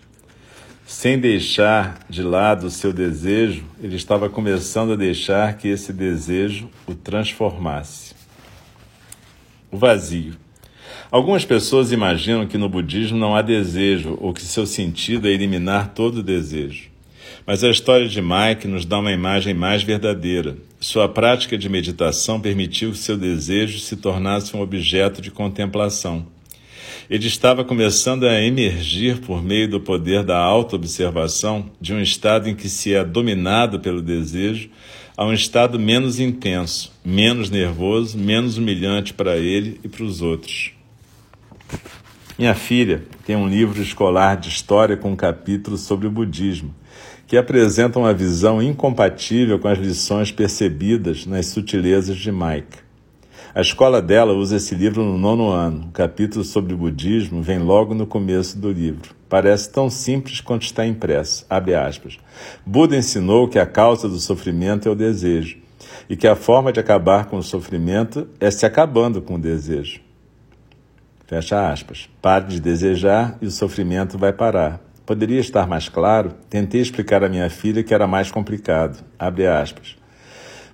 Sem 0.86 1.20
deixar 1.20 2.00
de 2.10 2.24
lado 2.24 2.68
o 2.68 2.72
seu 2.72 2.94
desejo, 2.94 3.64
ele 3.82 3.96
estava 3.96 4.30
começando 4.30 4.94
a 4.94 4.96
deixar 4.96 5.58
que 5.58 5.68
esse 5.68 5.92
desejo 5.92 6.70
o 6.88 6.94
transformasse. 6.96 8.16
O 9.72 9.78
vazio. 9.78 10.34
Algumas 11.12 11.44
pessoas 11.44 11.92
imaginam 11.92 12.46
que 12.46 12.56
no 12.56 12.70
budismo 12.70 13.18
não 13.18 13.36
há 13.36 13.42
desejo 13.42 14.16
ou 14.22 14.32
que 14.32 14.44
seu 14.44 14.68
sentido 14.68 15.28
é 15.28 15.32
eliminar 15.32 15.92
todo 15.96 16.22
desejo. 16.22 16.90
Mas 17.48 17.64
a 17.64 17.70
história 17.72 18.08
de 18.08 18.22
Mike 18.22 18.68
nos 18.68 18.86
dá 18.86 19.00
uma 19.00 19.12
imagem 19.12 19.56
mais 19.56 19.82
verdadeira. 19.82 20.56
Sua 20.80 21.10
prática 21.10 21.58
de 21.58 21.68
meditação 21.68 22.40
permitiu 22.40 22.92
que 22.92 22.98
seu 23.00 23.18
desejo 23.18 23.80
se 23.80 23.96
tornasse 23.96 24.56
um 24.56 24.62
objeto 24.62 25.20
de 25.20 25.32
contemplação. 25.32 26.28
Ele 27.10 27.26
estava 27.26 27.64
começando 27.64 28.26
a 28.26 28.40
emergir 28.40 29.18
por 29.18 29.42
meio 29.42 29.68
do 29.68 29.80
poder 29.80 30.24
da 30.24 30.38
autoobservação 30.38 31.72
de 31.82 31.92
um 31.92 32.00
estado 32.00 32.48
em 32.48 32.56
que 32.56 32.70
se 32.70 32.94
é 32.94 33.04
dominado 33.04 33.80
pelo 33.80 34.04
desejo 34.04 34.70
a 35.18 35.26
um 35.26 35.34
estado 35.34 35.80
menos 35.80 36.20
intenso, 36.20 36.94
menos 37.04 37.50
nervoso, 37.50 38.16
menos 38.16 38.60
humilhante 38.60 39.12
para 39.12 39.38
ele 39.38 39.80
e 39.84 39.88
para 39.88 40.04
os 40.04 40.22
outros. 40.22 40.79
Minha 42.38 42.56
filha 42.56 43.04
tem 43.26 43.36
um 43.36 43.48
livro 43.48 43.82
escolar 43.82 44.38
de 44.38 44.50
história 44.50 44.96
com 44.96 45.12
um 45.12 45.16
capítulo 45.16 45.78
sobre 45.78 46.08
o 46.08 46.12
budismo 46.12 46.74
que 47.30 47.38
apresentam 47.38 48.02
uma 48.02 48.14
visão 48.14 48.60
incompatível 48.60 49.60
com 49.60 49.68
as 49.68 49.78
lições 49.78 50.32
percebidas 50.32 51.28
nas 51.28 51.46
sutilezas 51.46 52.18
de 52.18 52.32
Mike. 52.32 52.80
A 53.54 53.62
escola 53.62 54.02
dela 54.02 54.34
usa 54.34 54.56
esse 54.56 54.74
livro 54.74 55.04
no 55.04 55.16
nono 55.16 55.50
ano. 55.50 55.90
O 55.90 55.92
capítulo 55.92 56.44
sobre 56.44 56.74
o 56.74 56.78
budismo 56.78 57.44
vem 57.44 57.60
logo 57.60 57.94
no 57.94 58.08
começo 58.08 58.58
do 58.58 58.72
livro. 58.72 59.14
Parece 59.30 59.72
tão 59.72 59.92
simples 59.92 60.42
quanto 60.42 60.64
está 60.64 60.88
impresso. 60.88 61.46
Abre 61.48 61.76
aspas. 61.76 62.18
Buda 62.66 62.98
ensinou 62.98 63.48
que 63.48 63.60
a 63.60 63.66
causa 63.66 64.10
do 64.10 64.20
sofrimento 64.20 64.90
é 64.90 64.92
o 64.92 64.96
desejo 64.96 65.58
e 66.10 66.18
que 66.18 66.28
a 66.28 66.36
forma 66.36 66.74
de 66.74 66.80
acabar 66.80 67.26
com 67.26 67.38
o 67.38 67.44
sofrimento 67.44 68.28
é 68.40 68.50
se 68.50 68.66
acabando 68.66 69.22
com 69.22 69.36
o 69.36 69.40
desejo. 69.40 70.02
Fecha 71.30 71.72
aspas. 71.72 72.10
Pare 72.24 72.48
de 72.48 72.60
desejar 72.60 73.38
e 73.40 73.46
o 73.46 73.52
sofrimento 73.52 74.18
vai 74.18 74.34
parar. 74.34 74.82
Poderia 75.06 75.40
estar 75.40 75.68
mais 75.68 75.88
claro? 75.88 76.34
Tentei 76.50 76.82
explicar 76.82 77.24
à 77.24 77.30
minha 77.30 77.48
filha 77.52 77.84
que 77.84 77.94
era 77.94 78.08
mais 78.08 78.32
complicado. 78.32 79.06
Abre 79.20 79.46
aspas. 79.46 79.96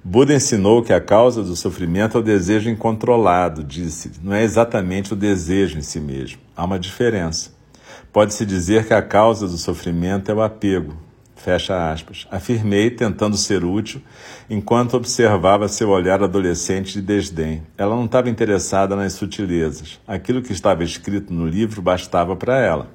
Buda 0.02 0.34
ensinou 0.34 0.82
que 0.82 0.94
a 0.94 1.02
causa 1.02 1.44
do 1.44 1.58
sofrimento 1.58 2.18
é 2.18 2.22
o 2.22 2.24
desejo 2.24 2.70
incontrolado, 2.70 3.66
disse. 3.66 4.14
Não 4.24 4.34
é 4.34 4.44
exatamente 4.44 5.12
o 5.12 5.16
desejo 5.18 5.78
em 5.78 5.82
si 5.82 6.00
mesmo. 6.00 6.40
Há 6.56 6.64
uma 6.64 6.80
diferença. 6.80 7.52
Pode-se 8.14 8.46
dizer 8.46 8.88
que 8.88 8.94
a 8.94 9.02
causa 9.02 9.50
do 9.50 9.58
sofrimento 9.58 10.32
é 10.32 10.34
o 10.34 10.42
apego. 10.42 10.96
Fecha 11.46 11.92
aspas. 11.92 12.26
Afirmei, 12.32 12.90
tentando 12.90 13.38
ser 13.38 13.64
útil, 13.64 14.02
enquanto 14.50 14.98
observava 14.98 15.68
seu 15.68 15.90
olhar 15.92 16.24
adolescente 16.24 16.94
de 16.94 17.04
desdém. 17.04 17.62
Ela 17.78 17.96
não 17.96 18.06
estava 18.06 18.32
interessada 18.32 18.96
nas 18.96 19.14
sutilezas. 19.14 20.00
Aquilo 20.08 20.42
que 20.42 20.52
estava 20.52 20.84
escrito 20.84 21.32
no 21.32 21.46
livro 21.46 21.84
bastava 21.84 22.36
para 22.36 22.58
ela. 22.58 22.88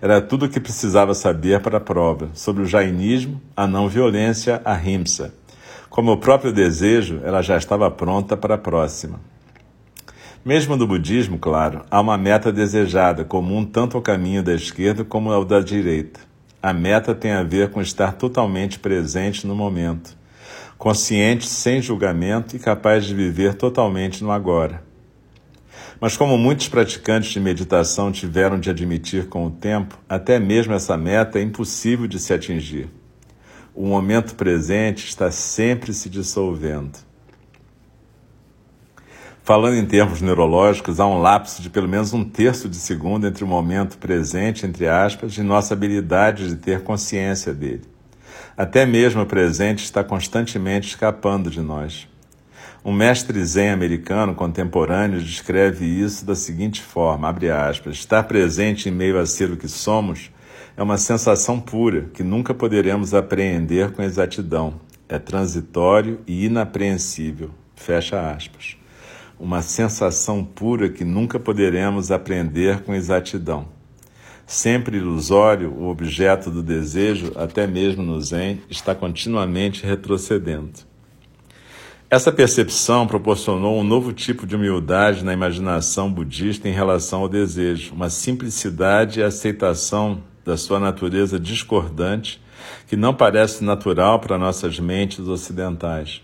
Era 0.00 0.22
tudo 0.22 0.46
o 0.46 0.48
que 0.48 0.58
precisava 0.58 1.12
saber 1.12 1.60
para 1.60 1.76
a 1.76 1.80
prova 1.82 2.30
sobre 2.32 2.62
o 2.62 2.66
jainismo, 2.66 3.38
a 3.54 3.66
não 3.66 3.90
violência, 3.90 4.62
a 4.64 4.72
rimsa. 4.72 5.34
Como 5.90 6.12
o 6.12 6.16
próprio 6.16 6.50
desejo, 6.50 7.20
ela 7.22 7.42
já 7.42 7.58
estava 7.58 7.90
pronta 7.90 8.38
para 8.38 8.54
a 8.54 8.58
próxima. 8.58 9.20
Mesmo 10.42 10.76
no 10.76 10.86
budismo, 10.86 11.38
claro, 11.38 11.82
há 11.90 12.00
uma 12.00 12.16
meta 12.16 12.50
desejada, 12.50 13.22
comum 13.22 13.66
tanto 13.66 13.98
ao 13.98 14.02
caminho 14.02 14.42
da 14.42 14.54
esquerda 14.54 15.04
como 15.04 15.30
ao 15.30 15.44
da 15.44 15.60
direita. 15.60 16.31
A 16.62 16.72
meta 16.72 17.12
tem 17.12 17.32
a 17.32 17.42
ver 17.42 17.70
com 17.70 17.82
estar 17.82 18.12
totalmente 18.12 18.78
presente 18.78 19.48
no 19.48 19.56
momento, 19.56 20.16
consciente, 20.78 21.44
sem 21.44 21.82
julgamento 21.82 22.54
e 22.54 22.58
capaz 22.60 23.04
de 23.04 23.12
viver 23.12 23.54
totalmente 23.54 24.22
no 24.22 24.30
agora. 24.30 24.80
Mas, 26.00 26.16
como 26.16 26.38
muitos 26.38 26.68
praticantes 26.68 27.32
de 27.32 27.40
meditação 27.40 28.12
tiveram 28.12 28.60
de 28.60 28.70
admitir 28.70 29.26
com 29.26 29.44
o 29.44 29.50
tempo, 29.50 29.98
até 30.08 30.38
mesmo 30.38 30.72
essa 30.72 30.96
meta 30.96 31.40
é 31.40 31.42
impossível 31.42 32.06
de 32.06 32.20
se 32.20 32.32
atingir. 32.32 32.88
O 33.74 33.84
momento 33.84 34.36
presente 34.36 35.08
está 35.08 35.32
sempre 35.32 35.92
se 35.92 36.08
dissolvendo. 36.08 36.96
Falando 39.44 39.74
em 39.74 39.84
termos 39.84 40.20
neurológicos, 40.20 41.00
há 41.00 41.06
um 41.06 41.20
lapso 41.20 41.60
de 41.60 41.68
pelo 41.68 41.88
menos 41.88 42.12
um 42.12 42.22
terço 42.22 42.68
de 42.68 42.76
segundo 42.76 43.26
entre 43.26 43.42
o 43.42 43.46
momento 43.46 43.98
presente, 43.98 44.64
entre 44.64 44.86
aspas, 44.86 45.36
e 45.36 45.42
nossa 45.42 45.74
habilidade 45.74 46.48
de 46.48 46.54
ter 46.54 46.84
consciência 46.84 47.52
dele. 47.52 47.82
Até 48.56 48.86
mesmo 48.86 49.22
o 49.22 49.26
presente 49.26 49.82
está 49.82 50.04
constantemente 50.04 50.90
escapando 50.90 51.50
de 51.50 51.60
nós. 51.60 52.06
Um 52.84 52.92
mestre 52.92 53.44
zen 53.44 53.70
americano 53.70 54.32
contemporâneo 54.32 55.20
descreve 55.20 55.86
isso 55.86 56.24
da 56.24 56.36
seguinte 56.36 56.80
forma, 56.80 57.28
abre 57.28 57.50
aspas, 57.50 57.96
estar 57.96 58.22
presente 58.22 58.88
em 58.88 58.92
meio 58.92 59.18
a 59.18 59.26
ser 59.26 59.50
o 59.50 59.56
que 59.56 59.68
somos 59.68 60.30
é 60.76 60.82
uma 60.82 60.96
sensação 60.96 61.58
pura 61.58 62.02
que 62.14 62.22
nunca 62.22 62.54
poderemos 62.54 63.12
apreender 63.12 63.90
com 63.90 64.02
exatidão. 64.02 64.74
É 65.08 65.18
transitório 65.18 66.20
e 66.28 66.46
inapreensível. 66.46 67.50
Fecha 67.74 68.30
aspas. 68.30 68.81
Uma 69.42 69.60
sensação 69.60 70.44
pura 70.44 70.88
que 70.88 71.04
nunca 71.04 71.36
poderemos 71.36 72.12
aprender 72.12 72.84
com 72.84 72.94
exatidão. 72.94 73.66
Sempre 74.46 74.98
ilusório, 74.98 75.68
o 75.72 75.88
objeto 75.88 76.48
do 76.48 76.62
desejo, 76.62 77.32
até 77.34 77.66
mesmo 77.66 78.04
no 78.04 78.20
Zen, 78.20 78.62
está 78.70 78.94
continuamente 78.94 79.84
retrocedendo. 79.84 80.70
Essa 82.08 82.30
percepção 82.30 83.04
proporcionou 83.04 83.80
um 83.80 83.82
novo 83.82 84.12
tipo 84.12 84.46
de 84.46 84.54
humildade 84.54 85.24
na 85.24 85.32
imaginação 85.32 86.08
budista 86.08 86.68
em 86.68 86.72
relação 86.72 87.22
ao 87.22 87.28
desejo, 87.28 87.94
uma 87.94 88.10
simplicidade 88.10 89.18
e 89.18 89.24
aceitação 89.24 90.22
da 90.44 90.56
sua 90.56 90.78
natureza 90.78 91.40
discordante 91.40 92.40
que 92.86 92.94
não 92.94 93.12
parece 93.12 93.64
natural 93.64 94.20
para 94.20 94.38
nossas 94.38 94.78
mentes 94.78 95.26
ocidentais. 95.26 96.22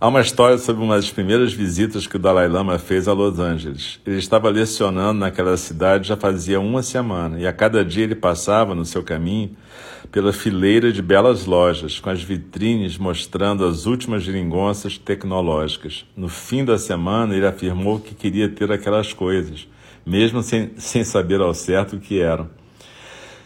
Há 0.00 0.06
uma 0.06 0.20
história 0.20 0.56
sobre 0.58 0.84
uma 0.84 0.94
das 0.94 1.10
primeiras 1.10 1.52
visitas 1.52 2.06
que 2.06 2.14
o 2.14 2.20
Dalai 2.20 2.46
Lama 2.46 2.78
fez 2.78 3.08
a 3.08 3.12
Los 3.12 3.40
Angeles. 3.40 3.98
Ele 4.06 4.18
estava 4.18 4.48
lecionando 4.48 5.18
naquela 5.18 5.56
cidade 5.56 6.06
já 6.06 6.16
fazia 6.16 6.60
uma 6.60 6.84
semana, 6.84 7.40
e 7.40 7.44
a 7.48 7.52
cada 7.52 7.84
dia 7.84 8.04
ele 8.04 8.14
passava 8.14 8.76
no 8.76 8.84
seu 8.84 9.02
caminho 9.02 9.56
pela 10.12 10.32
fileira 10.32 10.92
de 10.92 11.02
belas 11.02 11.46
lojas, 11.46 11.98
com 11.98 12.10
as 12.10 12.22
vitrines 12.22 12.96
mostrando 12.96 13.64
as 13.64 13.86
últimas 13.86 14.22
geringonças 14.22 14.96
tecnológicas. 14.96 16.06
No 16.16 16.28
fim 16.28 16.64
da 16.64 16.78
semana, 16.78 17.34
ele 17.34 17.46
afirmou 17.46 17.98
que 17.98 18.14
queria 18.14 18.48
ter 18.48 18.70
aquelas 18.70 19.12
coisas, 19.12 19.66
mesmo 20.06 20.44
sem, 20.44 20.70
sem 20.76 21.02
saber 21.02 21.40
ao 21.40 21.52
certo 21.52 21.96
o 21.96 22.00
que 22.00 22.20
eram. 22.20 22.48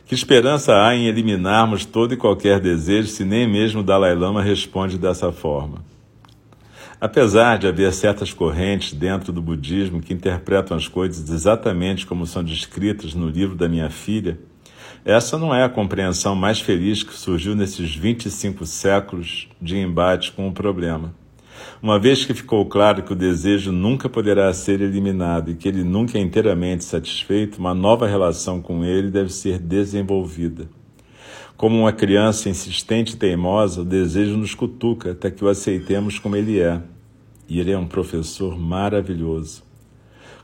Que 0.04 0.14
esperança 0.14 0.84
há 0.84 0.94
em 0.94 1.06
eliminarmos 1.06 1.86
todo 1.86 2.12
e 2.12 2.18
qualquer 2.18 2.60
desejo 2.60 3.08
se 3.08 3.24
nem 3.24 3.48
mesmo 3.48 3.80
o 3.80 3.82
Dalai 3.82 4.14
Lama 4.14 4.42
responde 4.42 4.98
dessa 4.98 5.32
forma? 5.32 5.91
Apesar 7.02 7.58
de 7.58 7.66
haver 7.66 7.92
certas 7.92 8.32
correntes 8.32 8.92
dentro 8.92 9.32
do 9.32 9.42
budismo 9.42 10.00
que 10.00 10.14
interpretam 10.14 10.76
as 10.76 10.86
coisas 10.86 11.28
exatamente 11.30 12.06
como 12.06 12.24
são 12.24 12.44
descritas 12.44 13.12
no 13.12 13.28
livro 13.28 13.56
da 13.56 13.68
minha 13.68 13.90
filha, 13.90 14.38
essa 15.04 15.36
não 15.36 15.52
é 15.52 15.64
a 15.64 15.68
compreensão 15.68 16.36
mais 16.36 16.60
feliz 16.60 17.02
que 17.02 17.12
surgiu 17.12 17.56
nesses 17.56 17.92
25 17.92 18.64
séculos 18.64 19.48
de 19.60 19.76
embate 19.76 20.30
com 20.30 20.46
o 20.46 20.52
problema. 20.52 21.12
Uma 21.82 21.98
vez 21.98 22.24
que 22.24 22.34
ficou 22.34 22.64
claro 22.66 23.02
que 23.02 23.12
o 23.12 23.16
desejo 23.16 23.72
nunca 23.72 24.08
poderá 24.08 24.52
ser 24.52 24.80
eliminado 24.80 25.50
e 25.50 25.56
que 25.56 25.66
ele 25.66 25.82
nunca 25.82 26.18
é 26.18 26.20
inteiramente 26.20 26.84
satisfeito, 26.84 27.58
uma 27.58 27.74
nova 27.74 28.06
relação 28.06 28.62
com 28.62 28.84
ele 28.84 29.10
deve 29.10 29.32
ser 29.32 29.58
desenvolvida. 29.58 30.68
Como 31.56 31.78
uma 31.78 31.92
criança 31.92 32.48
insistente 32.48 33.14
e 33.14 33.16
teimosa, 33.16 33.82
o 33.82 33.84
desejo 33.84 34.36
nos 34.36 34.54
cutuca 34.54 35.12
até 35.12 35.30
que 35.30 35.44
o 35.44 35.48
aceitemos 35.48 36.18
como 36.18 36.36
ele 36.36 36.60
é. 36.60 36.82
E 37.48 37.60
ele 37.60 37.72
é 37.72 37.78
um 37.78 37.86
professor 37.86 38.58
maravilhoso. 38.58 39.62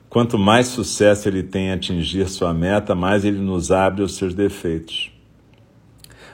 Quanto 0.08 0.38
mais 0.38 0.68
sucesso 0.68 1.28
ele 1.28 1.42
tem 1.42 1.66
em 1.66 1.72
atingir 1.72 2.28
sua 2.28 2.54
meta, 2.54 2.94
mais 2.94 3.24
ele 3.24 3.38
nos 3.38 3.70
abre 3.70 4.02
os 4.02 4.16
seus 4.16 4.32
defeitos. 4.32 5.10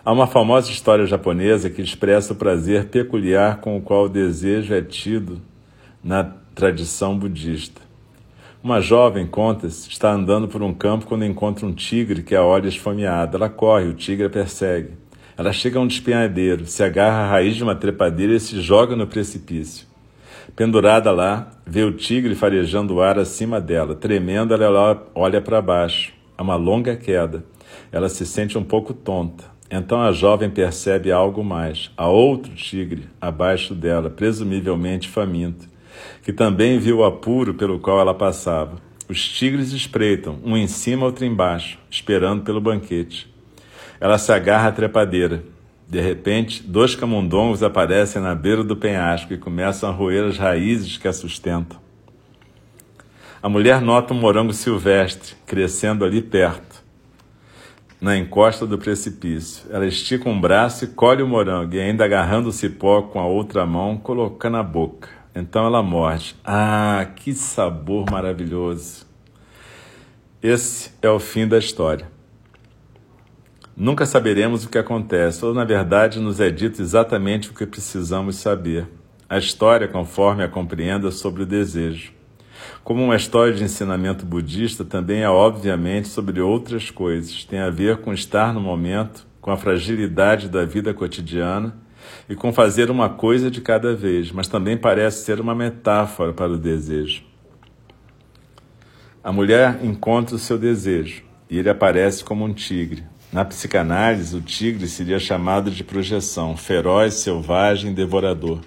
Há 0.05 0.13
uma 0.13 0.27
famosa 0.27 0.71
história 0.71 1.07
japonesa 1.07 1.71
que 1.71 1.81
expressa 1.81 2.35
o 2.35 2.37
prazer 2.37 2.89
peculiar 2.89 3.61
com 3.61 3.77
o 3.77 3.81
qual 3.81 4.05
o 4.05 4.09
desejo 4.09 4.75
é 4.75 4.83
tido 4.83 5.41
na 6.03 6.23
tradição 6.55 7.19
budista. 7.19 7.81
Uma 8.65 8.81
jovem, 8.81 9.27
conta-se, 9.27 9.91
está 9.91 10.11
andando 10.11 10.49
por 10.49 10.63
um 10.63 10.73
campo 10.73 11.05
quando 11.05 11.23
encontra 11.23 11.67
um 11.67 11.73
tigre 11.75 12.23
que 12.23 12.35
a 12.35 12.43
olha 12.43 12.67
esfomeada. 12.67 13.37
Ela 13.37 13.51
corre, 13.51 13.89
o 13.89 13.93
tigre 13.93 14.25
a 14.25 14.31
persegue. 14.31 14.95
Ela 15.37 15.53
chega 15.53 15.79
a 15.79 15.83
um 15.83 15.87
despenhadeiro, 15.87 16.65
se 16.65 16.83
agarra 16.83 17.25
à 17.25 17.29
raiz 17.29 17.57
de 17.57 17.63
uma 17.63 17.75
trepadeira 17.75 18.33
e 18.33 18.41
se 18.41 18.63
joga 18.63 18.97
no 18.97 19.07
precipício. 19.07 19.87
Pendurada 20.57 21.13
lá, 21.13 21.51
vê 21.67 21.83
o 21.83 21.93
tigre 21.93 22.35
farejando 22.35 22.95
o 22.95 23.03
ar 23.03 23.19
acima 23.19 23.61
dela. 23.61 23.95
Tremendo, 23.95 24.55
ela 24.55 25.07
olha 25.15 25.43
para 25.43 25.61
baixo. 25.61 26.15
É 26.39 26.41
uma 26.41 26.57
longa 26.57 26.97
queda. 26.97 27.45
Ela 27.93 28.09
se 28.09 28.25
sente 28.25 28.57
um 28.57 28.65
pouco 28.65 28.95
tonta. 28.95 29.45
Então 29.71 30.01
a 30.01 30.11
jovem 30.11 30.49
percebe 30.49 31.13
algo 31.13 31.45
mais. 31.45 31.91
Há 31.99 32.09
outro 32.09 32.55
tigre 32.55 33.11
abaixo 33.21 33.75
dela, 33.75 34.09
presumivelmente 34.09 35.07
faminto 35.07 35.74
que 36.23 36.33
também 36.33 36.79
viu 36.79 36.99
o 36.99 37.05
apuro 37.05 37.55
pelo 37.55 37.79
qual 37.79 38.01
ela 38.01 38.15
passava. 38.15 38.77
Os 39.09 39.29
tigres 39.29 39.73
espreitam, 39.73 40.39
um 40.43 40.57
em 40.57 40.67
cima, 40.67 41.05
outro 41.05 41.25
embaixo, 41.25 41.79
esperando 41.91 42.43
pelo 42.43 42.61
banquete. 42.61 43.33
Ela 44.01 44.19
se 44.19 44.33
agarra 44.33 44.69
à 44.69 44.73
trepadeira. 44.73 45.45
De 45.87 46.01
repente, 46.01 46.63
dois 46.63 46.95
camundongos 46.95 47.63
aparecem 47.63 48.23
na 48.23 48.35
beira 48.35 48.65
do 48.65 48.77
penhasco 48.77 49.35
e 49.35 49.39
começam 49.39 49.91
a 49.91 49.93
roer 49.93 50.25
as 50.25 50.39
raízes 50.39 50.97
que 50.97 51.07
a 51.07 51.13
sustentam. 51.13 51.79
A 53.43 53.49
mulher 53.49 53.83
nota 53.83 54.15
um 54.15 54.19
morango 54.19 54.55
silvestre 54.55 55.35
crescendo 55.45 56.03
ali 56.03 56.23
perto, 56.23 56.83
na 58.01 58.17
encosta 58.17 58.67
do 58.67 58.79
precipício. 58.79 59.67
Ela 59.71 59.87
estica 59.87 60.31
um 60.31 60.41
braço 60.41 60.85
e 60.85 60.89
colhe 60.89 61.23
o 61.23 61.29
morango, 61.29 61.75
e 61.75 61.81
ainda 61.81 62.07
agarrando 62.07 62.49
o 62.49 62.53
cipó 62.53 63.03
com 63.03 63.21
a 63.21 63.27
outra 63.27 63.67
mão, 63.67 63.99
coloca 63.99 64.49
na 64.49 64.63
boca. 64.63 65.11
Então 65.35 65.67
ela 65.67 65.83
morde. 65.83 66.37
Ah, 66.45 67.07
que 67.17 67.35
sabor 67.35 68.09
maravilhoso! 68.09 69.05
Esse 70.41 70.93
é 71.03 71.11
o 71.11 71.19
fim 71.19 71.49
da 71.49 71.59
história. 71.59 72.07
Nunca 73.77 74.07
saberemos 74.07 74.65
o 74.65 74.69
que 74.69 74.79
acontece, 74.79 75.45
ou 75.45 75.53
na 75.53 75.65
verdade 75.65 76.21
nos 76.21 76.39
é 76.39 76.51
dito 76.51 76.81
exatamente 76.81 77.51
o 77.51 77.55
que 77.55 77.67
precisamos 77.67 78.37
saber. 78.37 78.87
A 79.29 79.37
história, 79.37 79.89
conforme 79.89 80.45
a 80.45 80.49
compreenda, 80.49 81.11
sobre 81.11 81.43
o 81.43 81.47
desejo. 81.47 82.13
Como 82.85 83.03
uma 83.03 83.17
história 83.17 83.53
de 83.53 83.65
ensinamento 83.65 84.25
budista, 84.25 84.85
também 84.85 85.23
é 85.23 85.29
obviamente 85.29 86.07
sobre 86.07 86.41
outras 86.41 86.91
coisas. 86.91 87.45
Tem 87.45 87.59
a 87.59 87.71
ver 87.71 87.97
com 87.97 88.13
estar 88.13 88.55
no 88.55 88.61
momento, 88.61 89.27
com 89.41 89.51
a 89.51 89.57
fragilidade 89.57 90.49
da 90.49 90.65
vida 90.65 90.95
cotidiana 90.95 91.84
e 92.29 92.35
com 92.35 92.53
fazer 92.53 92.91
uma 92.91 93.09
coisa 93.09 93.51
de 93.51 93.61
cada 93.61 93.95
vez, 93.95 94.31
mas 94.33 94.49
também 94.49 94.77
parece 94.77 95.25
ser 95.25 95.41
uma 95.41 95.55
metáfora 95.55 96.33
para 96.33 96.53
o 96.53 96.59
desejo. 96.59 97.23
A 99.23 99.33
mulher 99.33 99.81
encontra 99.83 100.37
o 100.37 100.39
seu 100.39 100.59
desejo 100.59 101.23
e 101.49 101.59
ele 101.59 101.71
aparece 101.71 102.23
como 102.23 102.45
um 102.45 102.53
tigre. 102.53 103.05
Na 103.33 103.45
psicanálise, 103.45 104.37
o 104.37 104.41
tigre 104.41 104.87
seria 104.87 105.19
chamado 105.19 105.71
de 105.71 105.83
projeção, 105.83 106.57
feroz, 106.57 107.15
selvagem, 107.15 107.93
devorador. 107.93 108.61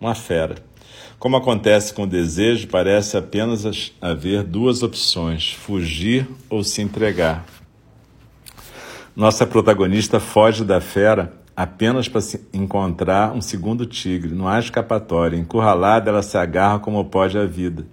Uma 0.00 0.14
fera. 0.14 0.56
Como 1.18 1.36
acontece 1.36 1.94
com 1.94 2.02
o 2.02 2.06
desejo, 2.06 2.68
parece 2.68 3.16
apenas 3.16 3.92
haver 4.00 4.42
duas 4.42 4.82
opções: 4.82 5.52
fugir 5.52 6.28
ou 6.50 6.62
se 6.62 6.82
entregar. 6.82 7.44
Nossa 9.16 9.46
protagonista 9.46 10.20
foge 10.20 10.62
da 10.62 10.80
fera 10.80 11.32
apenas 11.56 12.06
para 12.06 12.20
encontrar 12.52 13.32
um 13.32 13.40
segundo 13.40 13.86
tigre. 13.86 14.34
Não 14.34 14.46
há 14.46 14.58
escapatória. 14.58 15.38
Encurralada, 15.38 16.10
ela 16.10 16.22
se 16.22 16.36
agarra 16.36 16.78
como 16.78 17.02
pode 17.06 17.38
à 17.38 17.46
vida. 17.46 17.86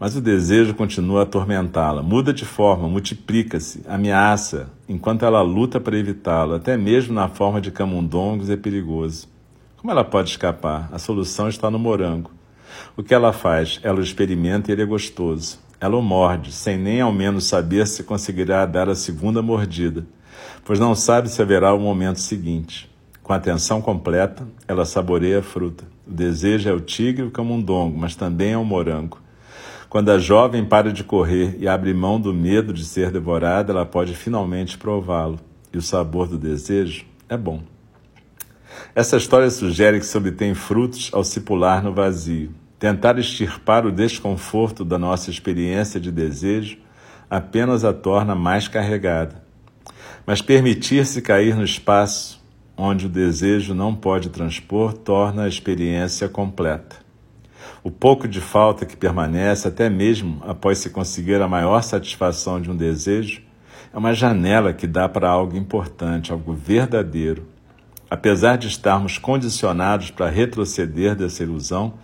Mas 0.00 0.16
o 0.16 0.20
desejo 0.20 0.74
continua 0.74 1.20
a 1.20 1.22
atormentá-la. 1.24 2.02
Muda 2.02 2.32
de 2.32 2.44
forma, 2.44 2.88
multiplica-se, 2.88 3.82
ameaça, 3.86 4.70
enquanto 4.88 5.24
ela 5.24 5.42
luta 5.42 5.78
para 5.78 5.98
evitá-lo. 5.98 6.54
Até 6.54 6.76
mesmo 6.76 7.12
na 7.12 7.28
forma 7.28 7.60
de 7.60 7.70
camundongos 7.70 8.48
é 8.48 8.56
perigoso. 8.56 9.28
Como 9.76 9.90
ela 9.90 10.04
pode 10.04 10.30
escapar? 10.30 10.88
A 10.90 10.98
solução 10.98 11.48
está 11.48 11.70
no 11.70 11.78
morango. 11.78 12.30
O 12.96 13.02
que 13.02 13.12
ela 13.12 13.32
faz? 13.32 13.78
Ela 13.82 13.98
o 13.98 14.02
experimenta 14.02 14.70
e 14.70 14.72
ele 14.72 14.82
é 14.82 14.86
gostoso. 14.86 15.58
Ela 15.80 15.96
o 15.96 16.02
morde, 16.02 16.50
sem 16.50 16.78
nem 16.78 17.02
ao 17.02 17.12
menos 17.12 17.44
saber 17.44 17.86
se 17.86 18.02
conseguirá 18.02 18.64
dar 18.64 18.88
a 18.88 18.94
segunda 18.94 19.42
mordida, 19.42 20.06
pois 20.64 20.78
não 20.78 20.94
sabe 20.94 21.28
se 21.28 21.42
haverá 21.42 21.74
o 21.74 21.78
momento 21.78 22.20
seguinte. 22.20 22.93
Com 23.24 23.32
atenção 23.32 23.80
completa, 23.80 24.46
ela 24.68 24.84
saboreia 24.84 25.38
a 25.38 25.42
fruta. 25.42 25.84
O 26.06 26.12
desejo 26.12 26.68
é 26.68 26.72
o 26.74 26.78
tigre 26.78 27.22
e 27.24 27.26
o 27.26 27.30
camundongo, 27.30 27.98
mas 27.98 28.14
também 28.14 28.52
é 28.52 28.58
o 28.58 28.64
morango. 28.66 29.18
Quando 29.88 30.10
a 30.10 30.18
jovem 30.18 30.62
para 30.62 30.92
de 30.92 31.02
correr 31.02 31.56
e 31.58 31.66
abre 31.66 31.94
mão 31.94 32.20
do 32.20 32.34
medo 32.34 32.70
de 32.70 32.84
ser 32.84 33.10
devorada, 33.10 33.72
ela 33.72 33.86
pode 33.86 34.14
finalmente 34.14 34.76
prová-lo. 34.76 35.40
E 35.72 35.78
o 35.78 35.80
sabor 35.80 36.28
do 36.28 36.36
desejo 36.36 37.06
é 37.26 37.34
bom. 37.34 37.62
Essa 38.94 39.16
história 39.16 39.48
sugere 39.48 39.98
que 40.00 40.06
se 40.06 40.18
obtém 40.18 40.52
frutos 40.52 41.10
ao 41.14 41.24
se 41.24 41.40
pular 41.40 41.82
no 41.82 41.94
vazio. 41.94 42.52
Tentar 42.78 43.18
extirpar 43.18 43.86
o 43.86 43.92
desconforto 43.92 44.84
da 44.84 44.98
nossa 44.98 45.30
experiência 45.30 45.98
de 45.98 46.12
desejo 46.12 46.76
apenas 47.30 47.86
a 47.86 47.92
torna 47.94 48.34
mais 48.34 48.68
carregada. 48.68 49.42
Mas 50.26 50.42
permitir-se 50.42 51.22
cair 51.22 51.56
no 51.56 51.64
espaço 51.64 52.43
onde 52.76 53.06
o 53.06 53.08
desejo 53.08 53.74
não 53.74 53.94
pode 53.94 54.28
transpor 54.28 54.92
torna 54.92 55.44
a 55.44 55.48
experiência 55.48 56.28
completa. 56.28 56.96
O 57.82 57.90
pouco 57.90 58.26
de 58.26 58.40
falta 58.40 58.86
que 58.86 58.96
permanece, 58.96 59.68
até 59.68 59.88
mesmo 59.88 60.42
após 60.46 60.78
se 60.78 60.90
conseguir 60.90 61.40
a 61.40 61.48
maior 61.48 61.82
satisfação 61.82 62.60
de 62.60 62.70
um 62.70 62.76
desejo, 62.76 63.42
é 63.92 63.98
uma 63.98 64.12
janela 64.12 64.72
que 64.72 64.86
dá 64.86 65.08
para 65.08 65.28
algo 65.28 65.56
importante, 65.56 66.32
algo 66.32 66.52
verdadeiro, 66.52 67.46
Apesar 68.14 68.56
de 68.56 68.68
estarmos 68.68 69.18
condicionados 69.18 70.08
para 70.08 70.28
retroceder 70.28 71.16
dessa 71.16 71.42
ilusão, 71.42 71.94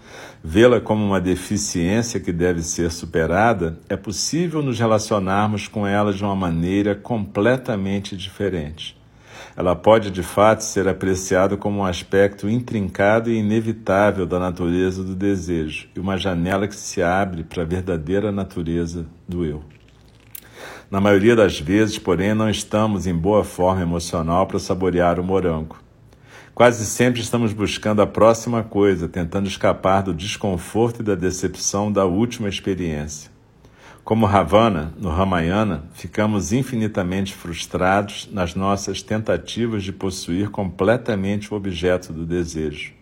vê-la 0.43 0.81
como 0.81 1.05
uma 1.05 1.21
deficiência 1.21 2.19
que 2.19 2.33
deve 2.33 2.63
ser 2.63 2.91
superada, 2.91 3.79
é 3.89 3.97
possível 3.97 4.61
nos 4.61 4.77
relacionarmos 4.77 5.69
com 5.69 5.87
ela 5.87 6.13
de 6.13 6.25
uma 6.25 6.35
maneira 6.35 6.97
completamente 6.97 8.17
diferente. 8.17 9.00
Ela 9.57 9.77
pode 9.77 10.11
de 10.11 10.23
fato 10.23 10.65
ser 10.65 10.89
apreciada 10.89 11.57
como 11.57 11.81
um 11.81 11.85
aspecto 11.85 12.49
intrincado 12.49 13.31
e 13.31 13.39
inevitável 13.39 14.27
da 14.27 14.39
natureza 14.39 15.03
do 15.03 15.15
desejo 15.15 15.89
e 15.95 16.01
uma 16.01 16.17
janela 16.17 16.67
que 16.67 16.77
se 16.77 17.03
abre 17.03 17.45
para 17.45 17.63
a 17.63 17.67
verdadeira 17.67 18.33
natureza 18.33 19.07
do 19.29 19.45
eu. 19.45 19.63
Na 20.91 21.01
maioria 21.01 21.37
das 21.37 21.61
vezes, 21.61 21.99
porém, 21.99 22.35
não 22.35 22.51
estamos 22.51 23.07
em 23.07 23.15
boa 23.15 23.45
forma 23.45 23.83
emocional 23.83 24.47
para 24.47 24.59
saborear 24.59 25.21
o 25.21 25.25
morango. 25.25 25.77
Quase 26.53 26.85
sempre 26.85 27.21
estamos 27.21 27.53
buscando 27.53 28.03
a 28.03 28.07
próxima 28.07 28.63
coisa, 28.63 29.09
tentando 29.09 29.47
escapar 29.47 30.03
do 30.03 30.13
desconforto 30.13 31.01
e 31.01 31.05
da 31.05 31.15
decepção 31.15 31.93
da 31.93 32.05
última 32.05 32.49
experiência. 32.49 33.31
Como 34.11 34.27
Ravana, 34.27 34.93
no 34.99 35.09
Ramayana, 35.09 35.85
ficamos 35.95 36.53
infinitamente 36.53 37.33
frustrados 37.33 38.29
nas 38.33 38.57
nossas 38.57 39.03
tentativas 39.03 39.85
de 39.85 39.93
possuir 39.93 40.51
completamente 40.51 41.55
o 41.55 41.57
objeto 41.57 42.13
do 42.13 42.27
desejo. 42.27 42.93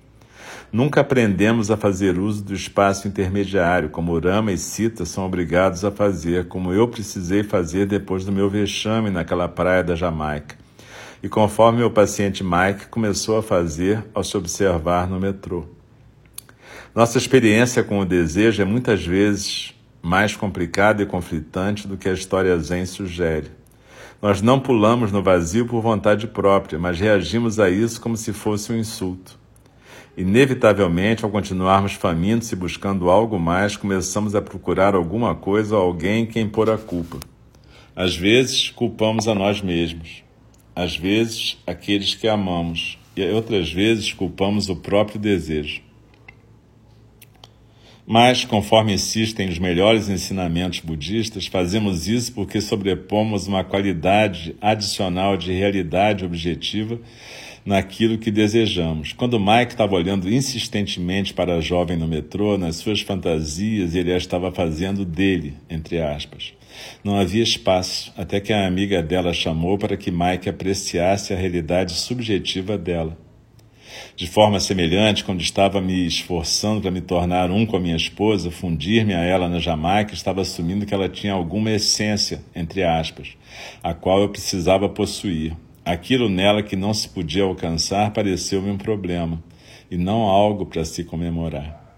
Nunca 0.70 1.00
aprendemos 1.00 1.70
a 1.70 1.78
fazer 1.78 2.18
uso 2.18 2.44
do 2.44 2.52
espaço 2.52 3.08
intermediário, 3.08 3.88
como 3.88 4.18
Rama 4.18 4.52
e 4.52 4.58
Sita 4.58 5.06
são 5.06 5.24
obrigados 5.24 5.82
a 5.82 5.90
fazer, 5.90 6.46
como 6.46 6.74
eu 6.74 6.86
precisei 6.86 7.42
fazer 7.42 7.86
depois 7.86 8.26
do 8.26 8.30
meu 8.30 8.50
vexame 8.50 9.08
naquela 9.08 9.48
praia 9.48 9.82
da 9.82 9.96
Jamaica 9.96 10.56
e 11.22 11.28
conforme 11.30 11.82
o 11.82 11.90
paciente 11.90 12.44
Mike 12.44 12.88
começou 12.90 13.38
a 13.38 13.42
fazer 13.42 14.04
ao 14.12 14.22
se 14.22 14.36
observar 14.36 15.08
no 15.08 15.18
metrô. 15.18 15.64
Nossa 16.94 17.16
experiência 17.16 17.82
com 17.82 17.98
o 17.98 18.04
desejo 18.04 18.60
é 18.60 18.66
muitas 18.66 19.06
vezes 19.06 19.72
mais 20.08 20.34
complicada 20.34 21.02
e 21.02 21.06
conflitante 21.06 21.86
do 21.86 21.96
que 21.96 22.08
a 22.08 22.12
história 22.12 22.58
Zen 22.58 22.86
sugere. 22.86 23.50
Nós 24.22 24.40
não 24.40 24.58
pulamos 24.58 25.12
no 25.12 25.22
vazio 25.22 25.66
por 25.66 25.82
vontade 25.82 26.26
própria, 26.26 26.78
mas 26.78 26.98
reagimos 26.98 27.60
a 27.60 27.68
isso 27.68 28.00
como 28.00 28.16
se 28.16 28.32
fosse 28.32 28.72
um 28.72 28.78
insulto. 28.78 29.38
Inevitavelmente, 30.16 31.24
ao 31.24 31.30
continuarmos 31.30 31.92
famintos 31.92 32.50
e 32.50 32.56
buscando 32.56 33.10
algo 33.10 33.38
mais, 33.38 33.76
começamos 33.76 34.34
a 34.34 34.42
procurar 34.42 34.94
alguma 34.94 35.34
coisa 35.34 35.76
ou 35.76 35.82
alguém 35.82 36.24
em 36.24 36.26
quem 36.26 36.48
pôr 36.48 36.70
a 36.70 36.78
culpa. 36.78 37.18
Às 37.94 38.16
vezes, 38.16 38.70
culpamos 38.70 39.28
a 39.28 39.34
nós 39.34 39.60
mesmos 39.60 40.26
às 40.78 40.96
vezes 40.96 41.58
aqueles 41.66 42.14
que 42.14 42.28
amamos 42.28 43.00
e 43.16 43.28
outras 43.32 43.72
vezes 43.72 44.12
culpamos 44.12 44.68
o 44.68 44.76
próprio 44.76 45.18
desejo. 45.18 45.82
Mas, 48.10 48.42
conforme 48.42 48.94
insistem 48.94 49.50
os 49.50 49.58
melhores 49.58 50.08
ensinamentos 50.08 50.80
budistas, 50.80 51.46
fazemos 51.46 52.08
isso 52.08 52.32
porque 52.32 52.58
sobrepomos 52.58 53.46
uma 53.46 53.62
qualidade 53.62 54.56
adicional 54.62 55.36
de 55.36 55.52
realidade 55.52 56.24
objetiva 56.24 56.98
naquilo 57.66 58.16
que 58.16 58.30
desejamos. 58.30 59.12
Quando 59.12 59.38
Mike 59.38 59.72
estava 59.72 59.94
olhando 59.94 60.32
insistentemente 60.32 61.34
para 61.34 61.56
a 61.56 61.60
jovem 61.60 61.98
no 61.98 62.08
metrô, 62.08 62.56
nas 62.56 62.76
suas 62.76 63.02
fantasias, 63.02 63.94
ele 63.94 64.10
a 64.10 64.16
estava 64.16 64.50
fazendo 64.50 65.04
dele, 65.04 65.52
entre 65.68 66.00
aspas. 66.00 66.54
Não 67.04 67.20
havia 67.20 67.42
espaço, 67.42 68.10
até 68.16 68.40
que 68.40 68.54
a 68.54 68.66
amiga 68.66 69.02
dela 69.02 69.34
chamou 69.34 69.76
para 69.76 69.98
que 69.98 70.10
Mike 70.10 70.48
apreciasse 70.48 71.34
a 71.34 71.36
realidade 71.36 71.92
subjetiva 71.92 72.78
dela. 72.78 73.27
De 74.16 74.26
forma 74.26 74.58
semelhante, 74.60 75.24
quando 75.24 75.40
estava 75.40 75.80
me 75.80 76.06
esforçando 76.06 76.80
para 76.80 76.90
me 76.90 77.00
tornar 77.00 77.50
um 77.50 77.64
com 77.64 77.76
a 77.76 77.80
minha 77.80 77.96
esposa, 77.96 78.50
fundir-me 78.50 79.14
a 79.14 79.22
ela 79.22 79.48
na 79.48 79.58
Jamaica, 79.58 80.14
estava 80.14 80.40
assumindo 80.40 80.84
que 80.84 80.94
ela 80.94 81.08
tinha 81.08 81.32
alguma 81.32 81.70
essência, 81.70 82.42
entre 82.54 82.82
aspas, 82.82 83.36
a 83.82 83.94
qual 83.94 84.20
eu 84.20 84.28
precisava 84.28 84.88
possuir. 84.88 85.56
Aquilo 85.84 86.28
nela 86.28 86.62
que 86.62 86.76
não 86.76 86.92
se 86.92 87.08
podia 87.08 87.44
alcançar 87.44 88.12
pareceu-me 88.12 88.70
um 88.70 88.76
problema, 88.76 89.42
e 89.90 89.96
não 89.96 90.22
algo 90.22 90.66
para 90.66 90.84
se 90.84 91.04
comemorar. 91.04 91.88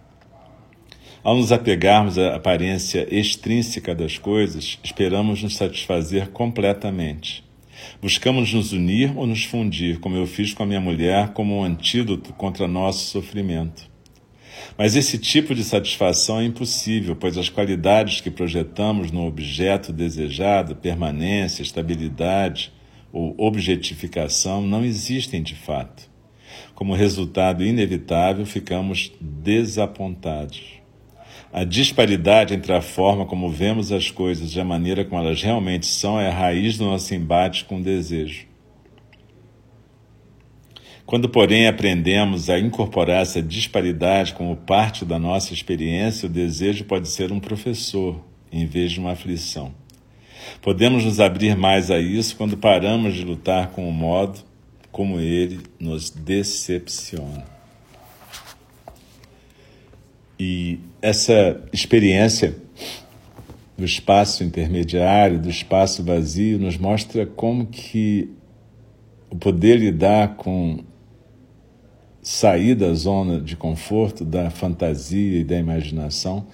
Ao 1.23 1.37
nos 1.37 1.53
apegarmos 1.53 2.19
à 2.19 2.37
aparência 2.37 3.07
extrínseca 3.11 3.95
das 3.95 4.17
coisas, 4.17 4.79
esperamos 4.83 5.43
nos 5.43 5.57
satisfazer 5.57 6.31
completamente. 6.31 7.50
Buscamos 8.01 8.53
nos 8.53 8.73
unir 8.73 9.17
ou 9.17 9.27
nos 9.27 9.45
fundir, 9.45 9.99
como 10.01 10.17
eu 10.17 10.27
fiz 10.27 10.53
com 10.55 10.63
a 10.63 10.67
minha 10.67 10.81
mulher, 10.81 11.31
como 11.31 11.59
um 11.59 11.65
antídoto 11.65 12.33
contra 12.33 12.67
nosso 12.67 13.11
sofrimento. 13.11 13.91
Mas 14.77 14.97
esse 14.97 15.19
tipo 15.19 15.55
de 15.55 15.65
satisfação 15.65 16.41
é 16.41 16.45
impossível, 16.45 17.17
pois 17.17 17.37
as 17.37 17.49
qualidades 17.49 18.21
que 18.21 18.31
projetamos 18.31 19.11
no 19.11 19.27
objeto 19.27 19.93
desejado, 19.93 20.77
permanência, 20.77 21.63
estabilidade 21.63 22.73
ou 23.13 23.35
objetificação, 23.39 24.63
não 24.63 24.85
existem 24.85 25.43
de 25.43 25.55
fato. 25.55 26.09
Como 26.75 26.95
resultado 26.95 27.65
inevitável, 27.65 28.47
ficamos 28.47 29.13
desapontados. 29.21 30.80
A 31.53 31.65
disparidade 31.65 32.55
entre 32.55 32.73
a 32.73 32.81
forma 32.81 33.27
como 33.27 33.51
vemos 33.51 33.91
as 33.91 34.09
coisas 34.09 34.55
e 34.55 34.61
a 34.61 34.65
maneira 34.65 35.05
como 35.05 35.21
elas 35.21 35.43
realmente 35.43 35.85
são 35.87 36.21
é 36.21 36.29
a 36.29 36.33
raiz 36.33 36.79
do 36.79 36.85
nosso 36.85 37.13
embate 37.13 37.65
com 37.65 37.79
o 37.79 37.83
desejo. 37.83 38.47
Quando, 41.05 41.29
porém, 41.29 41.67
aprendemos 41.67 42.49
a 42.49 42.57
incorporar 42.57 43.23
essa 43.23 43.43
disparidade 43.43 44.33
como 44.33 44.55
parte 44.55 45.05
da 45.05 45.19
nossa 45.19 45.53
experiência, 45.53 46.27
o 46.27 46.33
desejo 46.33 46.85
pode 46.85 47.09
ser 47.09 47.33
um 47.33 47.41
professor 47.41 48.25
em 48.53 48.65
vez 48.65 48.93
de 48.93 49.01
uma 49.01 49.11
aflição. 49.11 49.75
Podemos 50.63 51.05
nos 51.05 51.19
abrir 51.19 51.57
mais 51.57 51.91
a 51.91 51.99
isso 51.99 52.37
quando 52.37 52.57
paramos 52.57 53.15
de 53.15 53.25
lutar 53.25 53.71
com 53.71 53.89
o 53.89 53.93
modo 53.93 54.39
como 54.93 55.19
ele 55.19 55.59
nos 55.81 56.11
decepciona. 56.11 57.60
E 60.43 60.79
essa 61.03 61.63
experiência 61.71 62.57
do 63.77 63.85
espaço 63.85 64.43
intermediário, 64.43 65.39
do 65.39 65.51
espaço 65.51 66.03
vazio, 66.03 66.59
nos 66.59 66.79
mostra 66.79 67.27
como 67.27 67.67
que 67.67 68.31
o 69.29 69.37
poder 69.37 69.77
lidar 69.77 70.37
com 70.37 70.79
sair 72.23 72.75
da 72.75 72.95
zona 72.95 73.39
de 73.39 73.55
conforto, 73.55 74.25
da 74.25 74.49
fantasia 74.49 75.41
e 75.41 75.45
da 75.45 75.59
imaginação, 75.59 76.47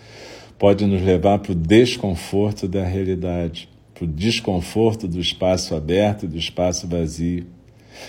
pode 0.58 0.84
nos 0.84 1.00
levar 1.00 1.38
para 1.38 1.52
o 1.52 1.54
desconforto 1.54 2.66
da 2.66 2.82
realidade, 2.82 3.68
para 3.94 4.02
o 4.02 4.08
desconforto 4.08 5.06
do 5.06 5.20
espaço 5.20 5.76
aberto 5.76 6.24
e 6.24 6.28
do 6.28 6.36
espaço 6.36 6.88
vazio. 6.88 7.46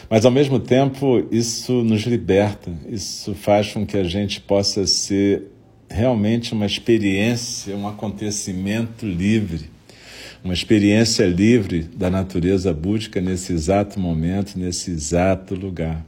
Mas, 0.10 0.26
ao 0.26 0.32
mesmo 0.32 0.60
tempo, 0.60 1.24
isso 1.32 1.84
nos 1.84 2.02
liberta, 2.02 2.72
isso 2.90 3.36
faz 3.36 3.72
com 3.72 3.86
que 3.86 3.96
a 3.96 4.04
gente 4.04 4.42
possa 4.42 4.88
ser 4.88 5.52
realmente 5.90 6.54
uma 6.54 6.66
experiência, 6.66 7.76
um 7.76 7.88
acontecimento 7.88 9.06
livre, 9.06 9.70
uma 10.44 10.54
experiência 10.54 11.26
livre 11.26 11.84
da 11.84 12.10
natureza 12.10 12.74
búdica 12.74 13.20
nesse 13.20 13.54
exato 13.54 14.00
momento, 14.00 14.58
nesse 14.58 14.92
exato 14.92 15.56
lugar. 15.56 16.06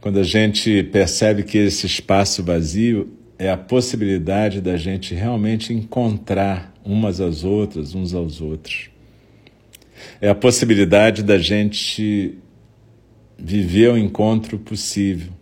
Quando 0.00 0.18
a 0.18 0.22
gente 0.24 0.82
percebe 0.84 1.42
que 1.42 1.58
esse 1.58 1.86
espaço 1.86 2.42
vazio 2.42 3.12
é 3.38 3.50
a 3.50 3.56
possibilidade 3.56 4.60
da 4.60 4.76
gente 4.76 5.14
realmente 5.14 5.72
encontrar 5.72 6.74
umas 6.84 7.20
às 7.20 7.44
outras, 7.44 7.94
uns 7.94 8.14
aos 8.14 8.40
outros. 8.40 8.90
É 10.20 10.28
a 10.28 10.34
possibilidade 10.34 11.22
da 11.22 11.38
gente 11.38 12.38
viver 13.38 13.90
o 13.90 13.98
encontro 13.98 14.58
possível, 14.58 15.32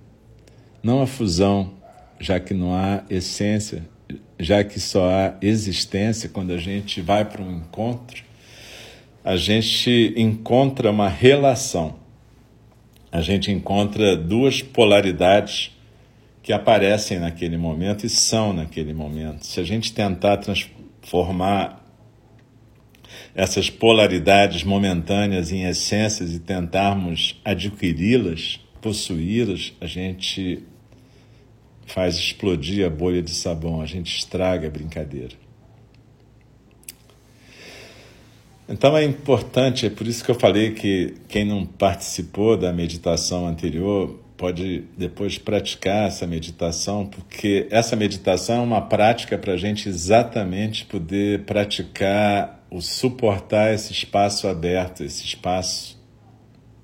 não 0.83 1.03
a 1.03 1.07
fusão, 1.07 1.78
já 2.19 2.41
que 2.41 2.53
não 2.55 2.75
há 2.75 3.05
essência, 3.09 3.89
já 4.39 4.63
que 4.65 4.81
só 4.81 5.09
há 5.11 5.35
existência 5.41 6.29
quando 6.29 6.53
a 6.53 6.59
gente 6.59 7.01
vai 7.01 7.25
para 7.25 7.43
um 7.43 7.59
encontro, 7.59 8.23
a 9.25 9.37
gente 9.37 10.15
encontra 10.17 10.91
uma 10.91 11.09
relação, 11.09 11.97
a 13.11 13.21
gente 13.21 13.51
encontra 13.51 14.17
duas 14.17 14.63
polaridades 14.63 15.71
que 16.43 16.53
aparecem 16.53 17.19
naquele 17.19 17.57
momento 17.57 18.07
e 18.07 18.09
são 18.09 18.53
naquele 18.53 18.95
momento. 18.95 19.45
Se 19.45 19.61
a 19.61 19.65
gente 19.65 19.93
tentar 19.93 20.39
transformar 20.39 21.85
essas 23.35 23.69
polaridades 23.69 24.65
momentâneas 24.65 25.53
em 25.53 25.65
essências 25.65 26.35
e 26.35 26.41
tentarmos 26.41 27.41
adquiri-las, 27.45 28.61
possuí-las, 28.81 29.73
a 29.81 29.87
gente 29.87 30.65
faz 31.89 32.17
explodir 32.17 32.87
a 32.87 32.91
bolha 32.91 33.23
de 33.23 33.31
sabão, 33.31 33.81
a 33.81 33.87
gente 33.87 34.17
estraga 34.17 34.69
a 34.69 34.71
brincadeira. 34.71 35.35
Então 38.69 38.95
é 38.97 39.03
importante, 39.03 39.87
é 39.87 39.91
por 39.91 40.07
isso 40.07 40.23
que 40.23 40.31
eu 40.31 40.35
falei 40.35 40.73
que 40.73 41.15
quem 41.27 41.45
não 41.45 41.65
participou 41.65 42.55
da 42.57 42.71
meditação 42.71 43.47
anterior 43.47 44.21
pode 44.37 44.85
depois 44.97 45.39
praticar 45.39 46.07
essa 46.07 46.27
meditação, 46.27 47.07
porque 47.07 47.67
essa 47.71 47.97
meditação 47.97 48.57
é 48.57 48.61
uma 48.61 48.83
prática 48.83 49.39
para 49.39 49.55
a 49.55 49.57
gente 49.57 49.89
exatamente 49.89 50.85
poder 50.85 51.45
praticar 51.45 52.63
o 52.71 52.83
suportar 52.83 53.73
esse 53.73 53.93
espaço 53.93 54.47
aberto, 54.47 55.03
esse 55.03 55.25
espaço 55.25 55.99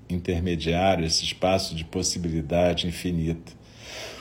intermediário, 0.09 1.05
esse 1.05 1.25
espaço 1.25 1.75
de 1.75 1.85
possibilidade 1.85 2.87
infinita. 2.87 3.53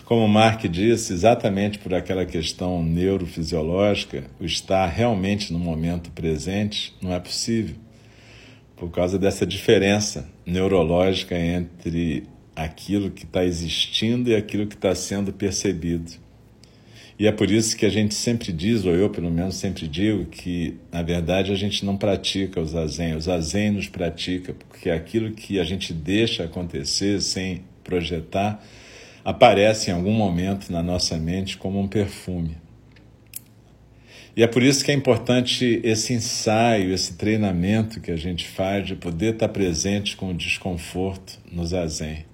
Como 0.05 0.27
Mark 0.27 0.65
disse, 0.67 1.13
exatamente 1.13 1.79
por 1.79 1.93
aquela 1.93 2.25
questão 2.25 2.83
neurofisiológica, 2.83 4.25
o 4.37 4.43
estar 4.43 4.85
realmente 4.87 5.53
no 5.53 5.57
momento 5.57 6.11
presente 6.11 6.93
não 7.01 7.13
é 7.13 7.19
possível, 7.19 7.75
por 8.75 8.91
causa 8.91 9.17
dessa 9.17 9.45
diferença 9.45 10.29
neurológica 10.45 11.37
entre 11.37 12.23
aquilo 12.53 13.11
que 13.11 13.23
está 13.23 13.45
existindo 13.45 14.29
e 14.29 14.35
aquilo 14.35 14.67
que 14.67 14.75
está 14.75 14.93
sendo 14.93 15.31
percebido. 15.31 16.11
E 17.17 17.25
é 17.25 17.31
por 17.31 17.49
isso 17.49 17.77
que 17.77 17.85
a 17.85 17.89
gente 17.89 18.13
sempre 18.13 18.51
diz, 18.51 18.83
ou 18.83 18.93
eu 18.93 19.09
pelo 19.09 19.31
menos 19.31 19.55
sempre 19.55 19.87
digo, 19.87 20.25
que 20.25 20.75
na 20.91 21.01
verdade 21.01 21.53
a 21.53 21.55
gente 21.55 21.85
não 21.85 21.95
pratica 21.95 22.59
o 22.59 22.65
zazen, 22.65 23.15
o 23.15 23.21
zazen 23.21 23.71
nos 23.71 23.87
pratica, 23.87 24.53
porque 24.53 24.89
aquilo 24.89 25.31
que 25.31 25.61
a 25.61 25.63
gente 25.63 25.93
deixa 25.93 26.43
acontecer 26.43 27.21
sem 27.21 27.63
projetar 27.85 28.61
aparece 29.23 29.89
em 29.89 29.93
algum 29.93 30.11
momento 30.11 30.71
na 30.71 30.83
nossa 30.83 31.17
mente 31.17 31.57
como 31.57 31.79
um 31.79 31.87
perfume. 31.87 32.57
E 34.35 34.41
é 34.41 34.47
por 34.47 34.63
isso 34.63 34.83
que 34.83 34.91
é 34.91 34.95
importante 34.95 35.79
esse 35.83 36.11
ensaio, 36.11 36.91
esse 36.91 37.15
treinamento 37.15 38.01
que 38.01 38.09
a 38.09 38.15
gente 38.15 38.47
faz 38.47 38.87
de 38.87 38.95
poder 38.95 39.35
estar 39.35 39.47
presente 39.49 40.17
com 40.17 40.31
o 40.31 40.33
desconforto 40.33 41.39
no 41.51 41.63
zazen. 41.65 42.25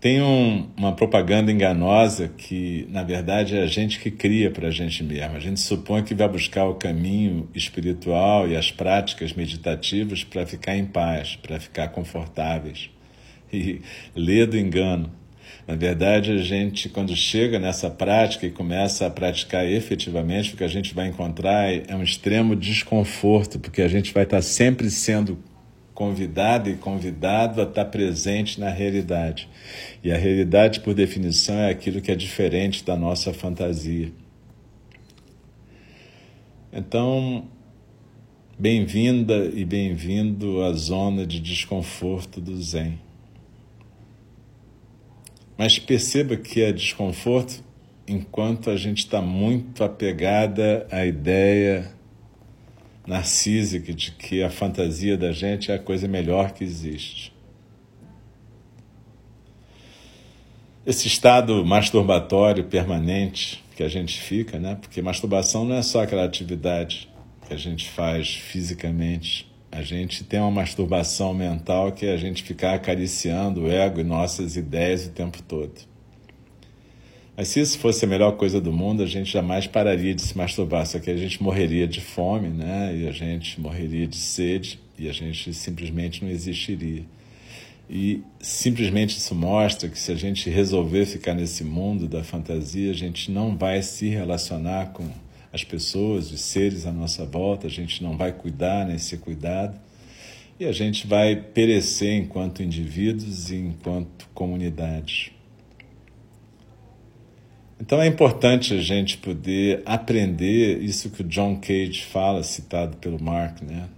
Tem 0.00 0.22
um, 0.22 0.70
uma 0.76 0.94
propaganda 0.94 1.52
enganosa 1.52 2.28
que, 2.28 2.86
na 2.90 3.02
verdade, 3.02 3.56
é 3.56 3.62
a 3.62 3.66
gente 3.66 3.98
que 3.98 4.10
cria 4.10 4.50
para 4.50 4.68
a 4.68 4.70
gente 4.70 5.02
mesmo. 5.02 5.36
A 5.36 5.40
gente 5.40 5.60
supõe 5.60 6.02
que 6.02 6.14
vai 6.14 6.28
buscar 6.28 6.64
o 6.64 6.76
caminho 6.76 7.50
espiritual 7.54 8.48
e 8.48 8.56
as 8.56 8.70
práticas 8.70 9.34
meditativas 9.34 10.24
para 10.24 10.46
ficar 10.46 10.76
em 10.76 10.86
paz, 10.86 11.36
para 11.36 11.60
ficar 11.60 11.88
confortáveis 11.88 12.88
e 13.54 13.80
lê 14.14 14.46
do 14.46 14.58
engano. 14.58 15.10
Na 15.66 15.76
verdade, 15.76 16.32
a 16.32 16.38
gente, 16.38 16.88
quando 16.88 17.14
chega 17.14 17.58
nessa 17.58 17.88
prática 17.88 18.46
e 18.46 18.50
começa 18.50 19.06
a 19.06 19.10
praticar 19.10 19.64
efetivamente, 19.64 20.54
o 20.54 20.56
que 20.56 20.64
a 20.64 20.68
gente 20.68 20.94
vai 20.94 21.06
encontrar 21.06 21.72
é 21.72 21.94
um 21.94 22.02
extremo 22.02 22.56
desconforto, 22.56 23.58
porque 23.58 23.82
a 23.82 23.88
gente 23.88 24.12
vai 24.12 24.24
estar 24.24 24.42
sempre 24.42 24.90
sendo 24.90 25.38
convidado 25.94 26.70
e 26.70 26.76
convidado 26.76 27.60
a 27.60 27.64
estar 27.64 27.84
presente 27.84 28.58
na 28.58 28.70
realidade. 28.70 29.48
E 30.02 30.10
a 30.10 30.16
realidade, 30.16 30.80
por 30.80 30.94
definição, 30.94 31.56
é 31.56 31.70
aquilo 31.70 32.00
que 32.00 32.10
é 32.10 32.16
diferente 32.16 32.82
da 32.82 32.96
nossa 32.96 33.32
fantasia. 33.32 34.10
Então, 36.72 37.44
bem-vinda 38.58 39.50
e 39.54 39.64
bem-vindo 39.64 40.62
à 40.62 40.72
zona 40.72 41.26
de 41.26 41.38
desconforto 41.38 42.40
do 42.40 42.60
Zen. 42.60 42.98
Mas 45.60 45.78
perceba 45.78 46.38
que 46.38 46.62
é 46.62 46.72
desconforto 46.72 47.62
enquanto 48.08 48.70
a 48.70 48.78
gente 48.78 49.00
está 49.00 49.20
muito 49.20 49.84
apegada 49.84 50.86
à 50.90 51.04
ideia 51.04 51.92
narcísica 53.06 53.92
de 53.92 54.12
que 54.12 54.42
a 54.42 54.48
fantasia 54.48 55.18
da 55.18 55.32
gente 55.32 55.70
é 55.70 55.74
a 55.74 55.78
coisa 55.78 56.08
melhor 56.08 56.52
que 56.52 56.64
existe. 56.64 57.30
Esse 60.86 61.08
estado 61.08 61.62
masturbatório 61.62 62.64
permanente 62.64 63.62
que 63.76 63.82
a 63.82 63.88
gente 63.88 64.18
fica, 64.18 64.58
né? 64.58 64.78
Porque 64.80 65.02
masturbação 65.02 65.66
não 65.66 65.74
é 65.74 65.82
só 65.82 66.04
aquela 66.04 66.24
atividade 66.24 67.06
que 67.46 67.52
a 67.52 67.58
gente 67.58 67.86
faz 67.90 68.34
fisicamente, 68.34 69.49
a 69.72 69.82
gente 69.82 70.24
tem 70.24 70.40
uma 70.40 70.50
masturbação 70.50 71.32
mental 71.32 71.92
que 71.92 72.06
é 72.06 72.12
a 72.12 72.16
gente 72.16 72.42
ficar 72.42 72.74
acariciando 72.74 73.62
o 73.62 73.70
ego 73.70 74.00
e 74.00 74.04
nossas 74.04 74.56
ideias 74.56 75.06
o 75.06 75.10
tempo 75.10 75.40
todo. 75.42 75.88
Mas 77.36 77.48
se 77.48 77.60
isso 77.60 77.78
fosse 77.78 78.04
a 78.04 78.08
melhor 78.08 78.32
coisa 78.32 78.60
do 78.60 78.72
mundo, 78.72 79.02
a 79.02 79.06
gente 79.06 79.30
jamais 79.32 79.66
pararia 79.66 80.14
de 80.14 80.20
se 80.20 80.36
masturbar, 80.36 80.84
só 80.84 80.98
que 80.98 81.10
a 81.10 81.16
gente 81.16 81.42
morreria 81.42 81.86
de 81.86 82.00
fome, 82.00 82.48
né? 82.48 82.94
E 82.94 83.08
a 83.08 83.12
gente 83.12 83.60
morreria 83.60 84.06
de 84.06 84.16
sede 84.16 84.78
e 84.98 85.08
a 85.08 85.12
gente 85.12 85.54
simplesmente 85.54 86.22
não 86.22 86.30
existiria. 86.30 87.04
E 87.88 88.22
simplesmente 88.40 89.16
isso 89.16 89.34
mostra 89.34 89.88
que 89.88 89.98
se 89.98 90.12
a 90.12 90.16
gente 90.16 90.50
resolver 90.50 91.06
ficar 91.06 91.34
nesse 91.34 91.64
mundo 91.64 92.06
da 92.06 92.22
fantasia, 92.22 92.90
a 92.90 92.94
gente 92.94 93.30
não 93.30 93.56
vai 93.56 93.82
se 93.82 94.08
relacionar 94.08 94.92
com 94.92 95.08
as 95.52 95.64
pessoas, 95.64 96.30
os 96.30 96.40
seres 96.40 96.86
à 96.86 96.92
nossa 96.92 97.24
volta, 97.24 97.66
a 97.66 97.70
gente 97.70 98.02
não 98.02 98.16
vai 98.16 98.32
cuidar 98.32 98.86
nem 98.86 98.98
ser 98.98 99.18
cuidado, 99.18 99.78
e 100.58 100.64
a 100.64 100.72
gente 100.72 101.06
vai 101.06 101.34
perecer 101.34 102.14
enquanto 102.14 102.62
indivíduos 102.62 103.50
e 103.50 103.56
enquanto 103.56 104.28
comunidades. 104.34 105.32
Então 107.80 108.00
é 108.00 108.06
importante 108.06 108.74
a 108.74 108.80
gente 108.80 109.16
poder 109.16 109.82
aprender 109.86 110.82
isso 110.82 111.08
que 111.08 111.22
o 111.22 111.24
John 111.24 111.56
Cage 111.56 112.02
fala, 112.02 112.42
citado 112.42 112.98
pelo 112.98 113.20
Mark, 113.20 113.62
né? 113.62 113.88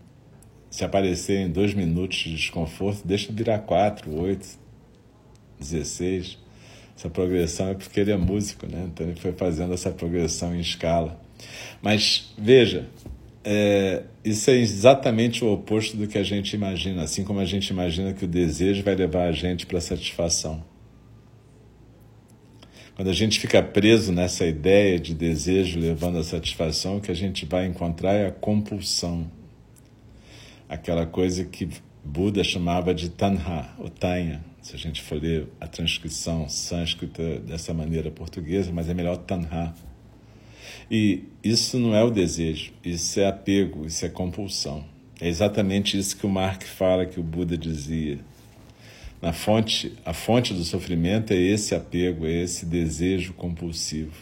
Se 0.70 0.84
aparecer 0.84 1.40
em 1.40 1.50
dois 1.50 1.74
minutos 1.74 2.18
de 2.18 2.36
desconforto, 2.36 3.02
deixa 3.04 3.32
virar 3.32 3.58
quatro, 3.58 4.14
oito, 4.14 4.46
dezesseis. 5.58 6.38
Essa 6.96 7.10
progressão 7.10 7.70
é 7.70 7.74
porque 7.74 7.98
ele 7.98 8.12
é 8.12 8.16
músico, 8.16 8.66
né? 8.66 8.84
Então 8.86 9.06
ele 9.06 9.18
foi 9.18 9.32
fazendo 9.32 9.74
essa 9.74 9.90
progressão 9.90 10.54
em 10.54 10.60
escala. 10.60 11.20
Mas 11.81 12.33
veja, 12.38 12.88
é, 13.44 14.05
isso 14.24 14.50
é 14.50 14.55
exatamente 14.55 15.44
o 15.44 15.52
oposto 15.52 15.96
do 15.96 16.07
que 16.07 16.16
a 16.16 16.22
gente 16.22 16.55
imagina, 16.55 17.02
assim 17.02 17.24
como 17.24 17.40
a 17.40 17.44
gente 17.44 17.68
imagina 17.68 18.12
que 18.12 18.24
o 18.24 18.28
desejo 18.28 18.83
vai 18.83 18.94
levar 18.94 19.28
a 19.28 19.33
gente 19.33 19.66
para 19.66 19.78
a 19.78 19.81
satisfação. 19.81 20.62
Quando 22.94 23.09
a 23.09 23.14
gente 23.14 23.40
fica 23.40 23.62
preso 23.62 24.12
nessa 24.12 24.46
ideia 24.46 24.98
de 24.98 25.14
desejo 25.14 25.81
levando 25.81 26.18
à 26.18 26.22
satisfação, 26.22 26.98
o 26.98 27.00
que 27.00 27.11
a 27.11 27.14
gente 27.14 27.46
vai 27.46 27.66
encontrar 27.66 28.12
é 28.12 28.26
a 28.26 28.31
compulsão. 28.31 29.31
Aquela 30.68 31.07
coisa 31.07 31.44
que 31.44 31.68
Buda 32.05 32.44
chamava 32.44 32.94
de 32.94 33.09
Tanha, 33.09 33.70
ou 33.78 33.88
Tanha, 33.88 34.44
se 34.61 34.76
a 34.76 34.78
gente 34.78 35.00
for 35.00 35.20
ler 35.20 35.48
a 35.61 35.66
transcrição 35.66 36.48
sânscrita 36.48 37.38
dessa 37.40 37.72
maneira 37.72 38.11
portuguesa, 38.11 38.70
mas 38.72 38.88
é 38.88 38.94
melhor 38.94 39.16
Tanha. 39.16 39.74
E 40.94 41.24
isso 41.42 41.78
não 41.78 41.96
é 41.96 42.05
o 42.05 42.11
desejo, 42.11 42.70
isso 42.85 43.18
é 43.18 43.26
apego, 43.26 43.87
isso 43.87 44.05
é 44.05 44.11
compulsão. 44.11 44.85
É 45.18 45.26
exatamente 45.26 45.96
isso 45.96 46.14
que 46.14 46.26
o 46.26 46.28
Mark 46.28 46.64
fala 46.64 47.07
que 47.07 47.18
o 47.18 47.22
Buda 47.22 47.57
dizia. 47.57 48.18
Na 49.22 49.33
fonte, 49.33 49.94
a 50.05 50.12
fonte 50.12 50.52
do 50.52 50.62
sofrimento 50.64 51.33
é 51.33 51.37
esse 51.37 51.74
apego, 51.74 52.26
é 52.26 52.42
esse 52.42 52.66
desejo 52.66 53.33
compulsivo. 53.33 54.12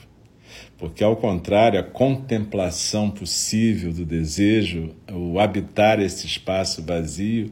Porque, 0.78 1.02
ao 1.02 1.16
contrário, 1.16 1.80
a 1.80 1.83
contemplação 1.83 3.11
possível 3.11 3.92
do 3.92 4.04
desejo, 4.04 4.94
o 5.12 5.40
habitar 5.40 5.98
esse 5.98 6.24
espaço 6.24 6.85
vazio, 6.85 7.50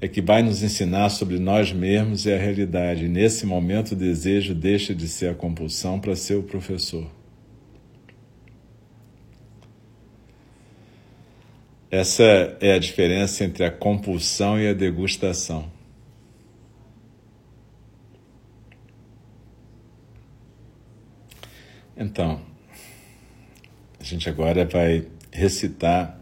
é 0.00 0.06
que 0.06 0.22
vai 0.22 0.40
nos 0.40 0.62
ensinar 0.62 1.08
sobre 1.08 1.40
nós 1.40 1.72
mesmos 1.72 2.26
e 2.26 2.32
a 2.32 2.38
realidade. 2.38 3.06
E 3.06 3.08
nesse 3.08 3.44
momento, 3.44 3.90
o 3.90 3.96
desejo 3.96 4.54
deixa 4.54 4.94
de 4.94 5.08
ser 5.08 5.30
a 5.30 5.34
compulsão 5.34 5.98
para 5.98 6.14
ser 6.14 6.36
o 6.36 6.44
professor. 6.44 7.10
Essa 11.92 12.56
é 12.58 12.72
a 12.72 12.78
diferença 12.78 13.44
entre 13.44 13.66
a 13.66 13.70
compulsão 13.70 14.58
e 14.58 14.66
a 14.66 14.72
degustação. 14.72 15.70
Então, 21.94 22.40
a 24.00 24.02
gente 24.02 24.26
agora 24.26 24.64
vai 24.64 25.06
recitar 25.30 26.18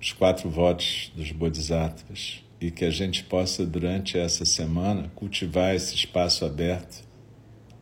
os 0.00 0.10
quatro 0.10 0.48
votos 0.48 1.12
dos 1.14 1.30
Bodhisattvas 1.32 2.42
e 2.58 2.70
que 2.70 2.86
a 2.86 2.90
gente 2.90 3.24
possa, 3.24 3.66
durante 3.66 4.18
essa 4.18 4.46
semana, 4.46 5.12
cultivar 5.14 5.74
esse 5.74 5.94
espaço 5.94 6.46
aberto, 6.46 7.04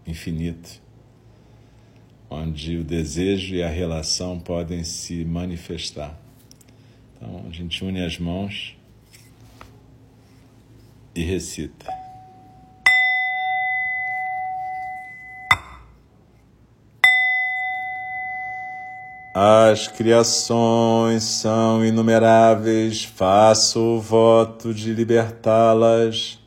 infinito, 0.05 0.83
onde 2.29 2.79
o 2.79 2.83
desejo 2.83 3.55
e 3.55 3.63
a 3.63 3.69
relação 3.69 4.41
podem 4.41 4.83
se 4.83 5.25
manifestar. 5.25 6.22
Então, 7.23 7.45
a 7.49 7.53
gente 7.53 7.85
une 7.85 8.05
as 8.05 8.19
mãos 8.19 8.77
e 11.15 11.23
recita. 11.23 11.87
As 19.33 19.87
criações 19.87 21.23
são 21.23 21.85
inumeráveis, 21.85 23.05
faço 23.05 23.79
o 23.79 24.01
voto 24.01 24.75
de 24.75 24.93
libertá-las. 24.93 26.41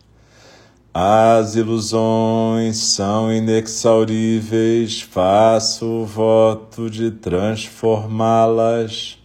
As 0.93 1.55
ilusões 1.55 2.77
são 2.77 3.31
inexauríveis, 3.31 5.01
faço 5.01 5.85
o 5.85 6.05
voto 6.05 6.89
de 6.89 7.11
transformá-las. 7.11 9.24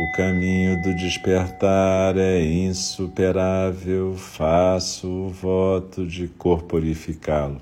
O 0.00 0.06
caminho 0.06 0.80
do 0.80 0.94
despertar 0.94 2.16
é 2.16 2.40
insuperável, 2.40 4.14
faço 4.14 5.08
o 5.08 5.28
voto 5.28 6.06
de 6.06 6.28
corporificá-lo. 6.28 7.60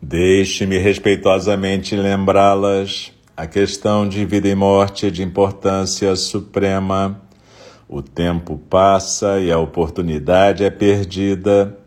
Deixe-me 0.00 0.78
respeitosamente 0.78 1.94
lembrá-las. 1.94 3.12
A 3.36 3.46
questão 3.46 4.08
de 4.08 4.24
vida 4.24 4.48
e 4.48 4.54
morte 4.54 5.08
é 5.08 5.10
de 5.10 5.22
importância 5.22 6.16
suprema. 6.16 7.20
O 7.86 8.00
tempo 8.00 8.56
passa 8.56 9.38
e 9.38 9.52
a 9.52 9.58
oportunidade 9.58 10.64
é 10.64 10.70
perdida. 10.70 11.81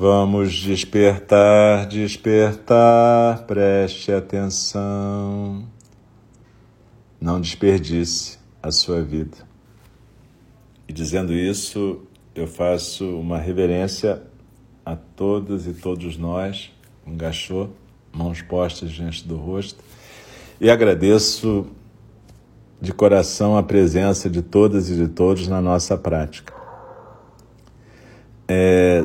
Vamos 0.00 0.54
despertar, 0.54 1.86
despertar, 1.86 3.44
preste 3.44 4.10
atenção. 4.10 5.66
Não 7.20 7.38
desperdice 7.38 8.38
a 8.62 8.70
sua 8.70 9.02
vida. 9.02 9.36
E 10.88 10.92
dizendo 10.94 11.34
isso, 11.34 12.00
eu 12.34 12.46
faço 12.46 13.04
uma 13.20 13.36
reverência 13.36 14.22
a 14.86 14.96
todas 14.96 15.66
e 15.66 15.74
todos 15.74 16.16
nós 16.16 16.72
um 17.06 17.14
gachô, 17.14 17.68
mãos 18.10 18.40
postas 18.40 18.90
diante 18.90 19.28
do 19.28 19.36
rosto, 19.36 19.84
e 20.58 20.70
agradeço 20.70 21.66
de 22.80 22.94
coração 22.94 23.54
a 23.54 23.62
presença 23.62 24.30
de 24.30 24.40
todas 24.40 24.88
e 24.88 24.94
de 24.94 25.08
todos 25.08 25.46
na 25.46 25.60
nossa 25.60 25.98
prática. 25.98 26.54
É 28.48 29.04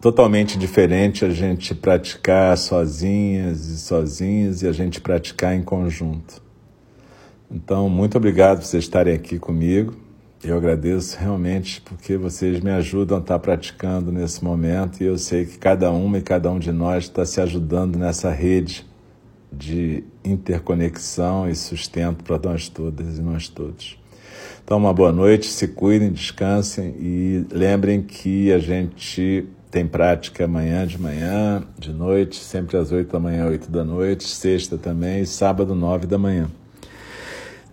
totalmente 0.00 0.58
diferente 0.58 1.24
a 1.24 1.30
gente 1.30 1.74
praticar 1.74 2.56
sozinhas 2.56 3.66
e 3.66 3.78
sozinhos 3.78 4.62
e 4.62 4.68
a 4.68 4.72
gente 4.72 5.00
praticar 5.00 5.54
em 5.54 5.62
conjunto. 5.62 6.42
Então, 7.50 7.88
muito 7.88 8.16
obrigado 8.16 8.58
por 8.58 8.66
vocês 8.66 8.84
estarem 8.84 9.14
aqui 9.14 9.38
comigo. 9.38 9.94
Eu 10.44 10.56
agradeço 10.56 11.16
realmente 11.18 11.80
porque 11.80 12.16
vocês 12.16 12.60
me 12.60 12.70
ajudam 12.70 13.18
a 13.18 13.20
estar 13.20 13.38
praticando 13.38 14.12
nesse 14.12 14.44
momento 14.44 15.00
e 15.00 15.06
eu 15.06 15.16
sei 15.16 15.46
que 15.46 15.58
cada 15.58 15.90
uma 15.90 16.18
e 16.18 16.22
cada 16.22 16.50
um 16.50 16.58
de 16.58 16.70
nós 16.70 17.04
está 17.04 17.24
se 17.24 17.40
ajudando 17.40 17.98
nessa 17.98 18.30
rede 18.30 18.86
de 19.52 20.04
interconexão 20.24 21.48
e 21.48 21.54
sustento 21.54 22.22
para 22.22 22.38
nós 22.38 22.68
todas 22.68 23.18
e 23.18 23.22
nós 23.22 23.48
todos. 23.48 23.98
Então, 24.62 24.78
uma 24.78 24.92
boa 24.92 25.12
noite, 25.12 25.46
se 25.46 25.68
cuidem, 25.68 26.12
descansem 26.12 26.94
e 26.98 27.46
lembrem 27.50 28.02
que 28.02 28.52
a 28.52 28.58
gente 28.58 29.48
tem 29.70 29.86
prática 29.86 30.44
amanhã 30.44 30.86
de 30.86 31.00
manhã, 31.00 31.62
de 31.78 31.92
noite, 31.92 32.36
sempre 32.36 32.76
às 32.76 32.92
oito 32.92 33.12
da 33.12 33.20
manhã, 33.20 33.46
oito 33.46 33.70
da 33.70 33.84
noite, 33.84 34.24
sexta 34.24 34.78
também 34.78 35.22
e 35.22 35.26
sábado, 35.26 35.74
nove 35.74 36.06
da 36.06 36.18
manhã. 36.18 36.48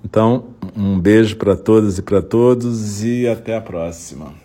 Então, 0.03 0.47
um 0.75 0.99
beijo 0.99 1.37
para 1.37 1.55
todas 1.55 1.97
e 1.97 2.01
para 2.01 2.21
todos 2.21 3.03
e 3.03 3.27
até 3.27 3.55
a 3.55 3.61
próxima. 3.61 4.42